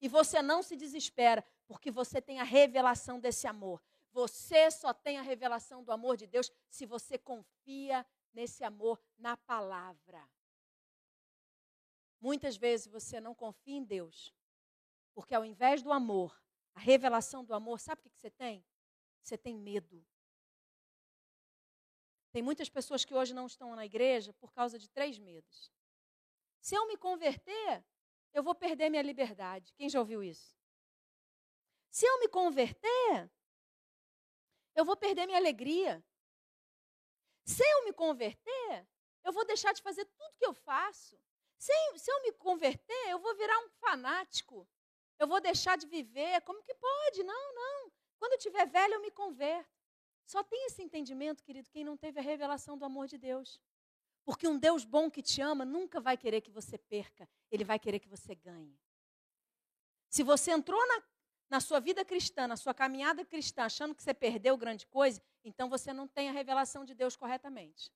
[0.00, 3.82] E você não se desespera, porque você tem a revelação desse amor.
[4.12, 9.36] Você só tem a revelação do amor de Deus se você confia nesse amor na
[9.36, 10.28] palavra.
[12.20, 14.34] Muitas vezes você não confia em Deus,
[15.14, 16.40] porque ao invés do amor,
[16.74, 18.64] a revelação do amor, sabe o que você tem?
[19.22, 20.04] Você tem medo.
[22.38, 25.72] Tem muitas pessoas que hoje não estão na igreja por causa de três medos.
[26.60, 27.84] Se eu me converter,
[28.32, 29.74] eu vou perder minha liberdade.
[29.74, 30.56] Quem já ouviu isso?
[31.90, 33.28] Se eu me converter,
[34.76, 36.00] eu vou perder minha alegria.
[37.44, 38.86] Se eu me converter,
[39.24, 41.20] eu vou deixar de fazer tudo que eu faço.
[41.56, 44.64] Se, se eu me converter, eu vou virar um fanático.
[45.18, 46.40] Eu vou deixar de viver.
[46.42, 47.24] Como que pode?
[47.24, 47.92] Não, não.
[48.16, 49.77] Quando eu tiver velho, eu me converto.
[50.28, 53.58] Só tem esse entendimento, querido, quem não teve a revelação do amor de Deus.
[54.26, 57.78] Porque um Deus bom que te ama nunca vai querer que você perca, ele vai
[57.78, 58.78] querer que você ganhe.
[60.10, 61.02] Se você entrou na,
[61.48, 65.66] na sua vida cristã, na sua caminhada cristã, achando que você perdeu grande coisa, então
[65.66, 67.90] você não tem a revelação de Deus corretamente.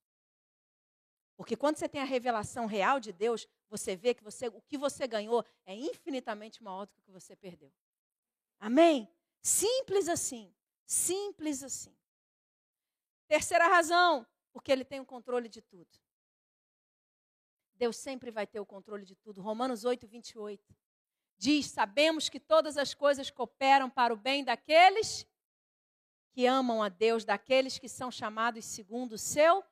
[1.37, 4.79] Porque quando você tem a revelação real de Deus, você vê que você, o que
[4.79, 7.71] você ganhou é infinitamente maior do que o que você perdeu.
[8.59, 9.07] Amém?
[9.43, 10.51] Simples assim.
[10.87, 11.95] Simples assim.
[13.33, 15.89] Terceira razão, porque ele tem o controle de tudo.
[17.77, 19.41] Deus sempre vai ter o controle de tudo.
[19.41, 20.63] Romanos 8, 28.
[21.39, 25.27] Diz: Sabemos que todas as coisas cooperam para o bem daqueles
[26.35, 29.65] que amam a Deus, daqueles que são chamados segundo o seu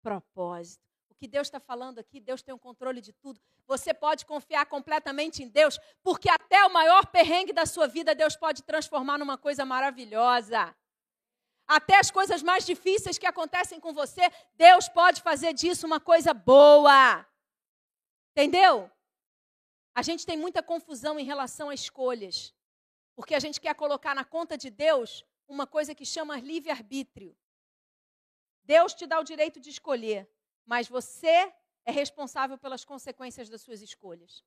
[0.00, 0.82] propósito.
[1.10, 3.38] O que Deus está falando aqui, Deus tem o controle de tudo.
[3.66, 8.36] Você pode confiar completamente em Deus, porque até o maior perrengue da sua vida, Deus
[8.36, 10.74] pode transformar numa coisa maravilhosa.
[11.66, 14.22] Até as coisas mais difíceis que acontecem com você,
[14.54, 17.26] Deus pode fazer disso uma coisa boa.
[18.32, 18.90] Entendeu?
[19.94, 22.54] A gente tem muita confusão em relação a escolhas.
[23.14, 27.36] Porque a gente quer colocar na conta de Deus uma coisa que chama livre-arbítrio.
[28.64, 30.28] Deus te dá o direito de escolher,
[30.64, 31.52] mas você
[31.84, 34.44] é responsável pelas consequências das suas escolhas.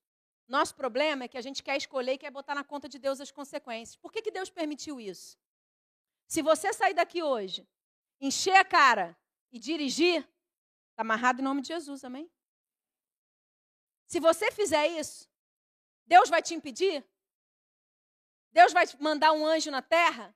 [0.48, 3.20] Nosso problema é que a gente quer escolher e quer botar na conta de Deus
[3.20, 3.98] as consequências.
[3.98, 5.38] Por que, que Deus permitiu isso?
[6.28, 7.68] Se você sair daqui hoje,
[8.20, 9.18] encher a cara
[9.52, 10.22] e dirigir,
[10.90, 12.32] está amarrado em nome de Jesus, amém?
[14.08, 15.30] Se você fizer isso,
[16.06, 17.06] Deus vai te impedir?
[18.52, 20.36] Deus vai mandar um anjo na terra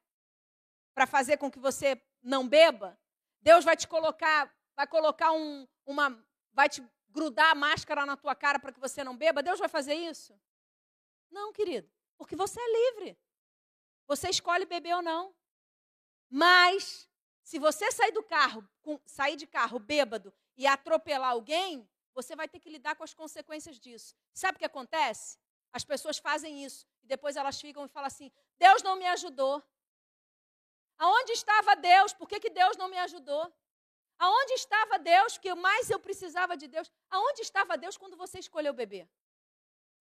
[0.93, 2.99] para fazer com que você não beba?
[3.41, 6.21] Deus vai te colocar, vai colocar um, uma,
[6.51, 9.41] vai te grudar a máscara na tua cara para que você não beba?
[9.41, 10.39] Deus vai fazer isso?
[11.31, 13.17] Não, querido, porque você é livre.
[14.07, 15.33] Você escolhe beber ou não.
[16.29, 17.09] Mas
[17.43, 18.67] se você sair do carro,
[19.05, 23.79] sair de carro bêbado e atropelar alguém, você vai ter que lidar com as consequências
[23.79, 24.15] disso.
[24.33, 25.39] Sabe o que acontece?
[25.71, 29.63] As pessoas fazem isso e depois elas ficam e falam assim: Deus não me ajudou.
[30.97, 32.13] Aonde estava Deus?
[32.13, 33.51] Por que, que Deus não me ajudou?
[34.19, 36.91] Aonde estava Deus que mais eu precisava de Deus?
[37.09, 39.09] Aonde estava Deus quando você escolheu beber?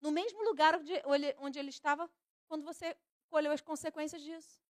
[0.01, 2.11] No mesmo lugar onde onde ele estava
[2.49, 2.97] quando você
[3.31, 4.68] colheu as consequências disso.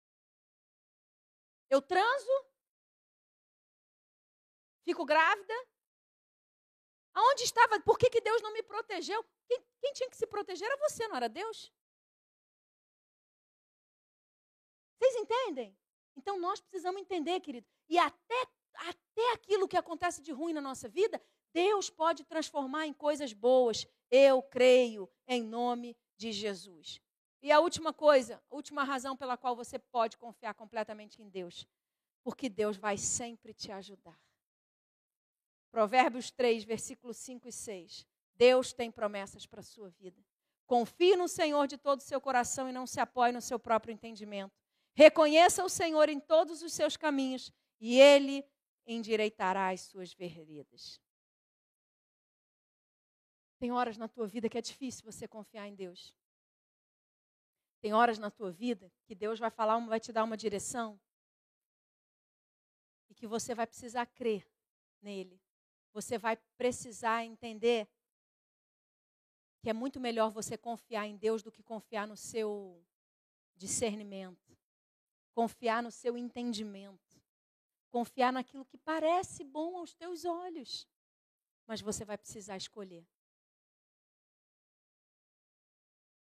[1.69, 2.45] Eu transo,
[4.83, 5.53] fico grávida,
[7.13, 7.79] Aonde estava?
[7.81, 9.23] Por que, que Deus não me protegeu?
[9.47, 11.71] Quem, quem tinha que se proteger era você, não era Deus?
[14.97, 15.77] Vocês entendem?
[16.15, 17.67] Então nós precisamos entender, querido.
[17.87, 21.21] E até, até aquilo que acontece de ruim na nossa vida,
[21.53, 23.85] Deus pode transformar em coisas boas.
[24.09, 26.99] Eu creio em nome de Jesus.
[27.43, 31.67] E a última coisa, a última razão pela qual você pode confiar completamente em Deus.
[32.23, 34.17] Porque Deus vai sempre te ajudar.
[35.69, 38.07] Provérbios 3, versículos 5 e 6.
[38.35, 40.23] Deus tem promessas para a sua vida.
[40.65, 43.91] Confie no Senhor de todo o seu coração e não se apoie no seu próprio
[43.91, 44.57] entendimento.
[44.95, 48.47] Reconheça o Senhor em todos os seus caminhos e Ele
[48.87, 51.01] endireitará as suas veredas.
[53.59, 56.13] Tem horas na tua vida que é difícil você confiar em Deus.
[57.83, 60.97] Tem horas na tua vida que Deus vai falar, vai te dar uma direção?
[63.09, 64.49] E que você vai precisar crer
[65.01, 65.37] nele.
[65.91, 67.85] Você vai precisar entender
[69.59, 72.81] que é muito melhor você confiar em Deus do que confiar no seu
[73.53, 74.57] discernimento,
[75.33, 77.21] confiar no seu entendimento,
[77.91, 80.87] confiar naquilo que parece bom aos teus olhos,
[81.67, 83.05] mas você vai precisar escolher.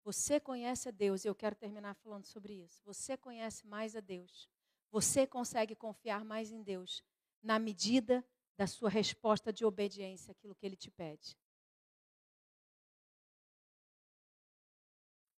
[0.03, 2.81] Você conhece a Deus, e eu quero terminar falando sobre isso.
[2.83, 4.49] Você conhece mais a Deus.
[4.89, 7.03] Você consegue confiar mais em Deus
[7.41, 8.25] na medida
[8.57, 11.37] da sua resposta de obediência àquilo que Ele te pede.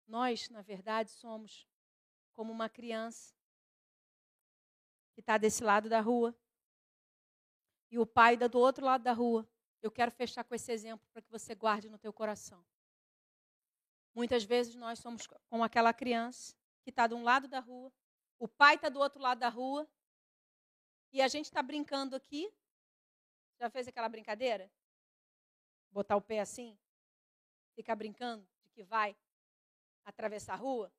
[0.07, 1.67] Nós, na verdade, somos
[2.33, 3.33] como uma criança
[5.13, 6.35] que está desse lado da rua
[7.91, 9.47] e o pai está do outro lado da rua.
[9.81, 12.65] Eu quero fechar com esse exemplo para que você guarde no teu coração.
[14.13, 17.91] Muitas vezes nós somos como aquela criança que está de um lado da rua,
[18.37, 19.89] o pai está do outro lado da rua
[21.11, 22.51] e a gente está brincando aqui.
[23.59, 24.69] Já fez aquela brincadeira?
[25.91, 26.77] Botar o pé assim?
[27.75, 29.15] Ficar brincando de que vai
[30.03, 30.91] atravessar a rua?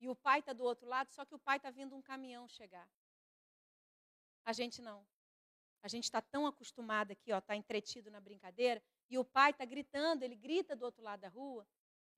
[0.00, 2.48] E o pai está do outro lado, só que o pai está vindo um caminhão
[2.48, 2.88] chegar.
[4.44, 5.06] A gente não.
[5.82, 10.22] A gente está tão acostumado aqui, está entretido na brincadeira, e o pai está gritando,
[10.22, 11.66] ele grita do outro lado da rua,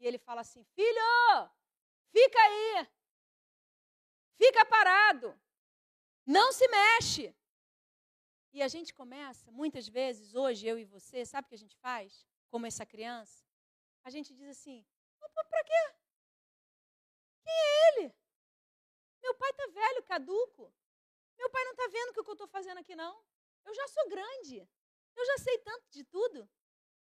[0.01, 1.51] e ele fala assim: Filho,
[2.11, 2.89] fica aí,
[4.37, 5.39] fica parado,
[6.27, 7.35] não se mexe.
[8.53, 11.77] E a gente começa, muitas vezes, hoje, eu e você, sabe o que a gente
[11.77, 12.27] faz?
[12.49, 13.45] Como essa criança?
[14.03, 14.85] A gente diz assim:
[15.51, 15.95] para quê?
[17.45, 18.15] Quem é ele?
[19.23, 20.73] Meu pai está velho, caduco.
[21.39, 23.23] Meu pai não está vendo o que eu estou fazendo aqui, não.
[23.65, 24.69] Eu já sou grande.
[25.17, 26.49] Eu já sei tanto de tudo.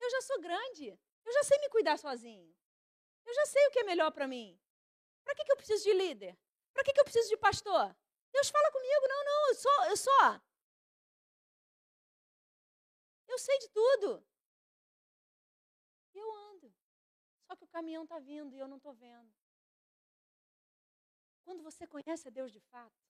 [0.01, 0.99] Eu já sou grande.
[1.25, 2.55] Eu já sei me cuidar sozinho.
[3.25, 4.59] Eu já sei o que é melhor para mim.
[5.25, 6.39] Para que, que eu preciso de líder?
[6.73, 7.97] Para que, que eu preciso de pastor?
[8.33, 9.09] Deus fala comigo.
[9.09, 10.41] Não, não, eu sou, eu sou.
[13.29, 14.27] Eu sei de tudo.
[16.15, 16.75] E eu ando.
[17.47, 19.33] Só que o caminhão está vindo e eu não estou vendo.
[21.45, 23.03] Quando você conhece a Deus de fato,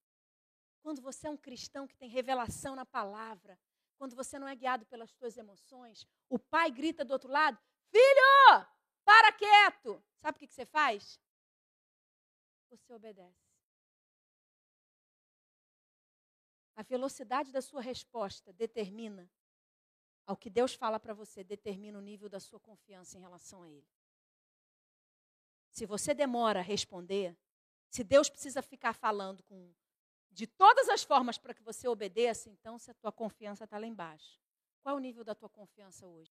[0.83, 3.59] quando você é um cristão que tem revelação na palavra,
[3.99, 7.59] quando você não é guiado pelas suas emoções, o pai grita do outro lado:
[7.91, 8.67] Filho,
[9.05, 10.03] para quieto.
[10.21, 11.21] Sabe o que você faz?
[12.71, 13.53] Você obedece.
[16.75, 19.31] A velocidade da sua resposta determina
[20.27, 23.71] ao que Deus fala para você, determina o nível da sua confiança em relação a
[23.71, 23.87] Ele.
[25.71, 27.37] Se você demora a responder,
[27.89, 29.75] se Deus precisa ficar falando com
[30.31, 33.87] de todas as formas para que você obedeça, então se a tua confiança está lá
[33.87, 34.41] embaixo.
[34.83, 36.31] Qual é o nível da tua confiança hoje?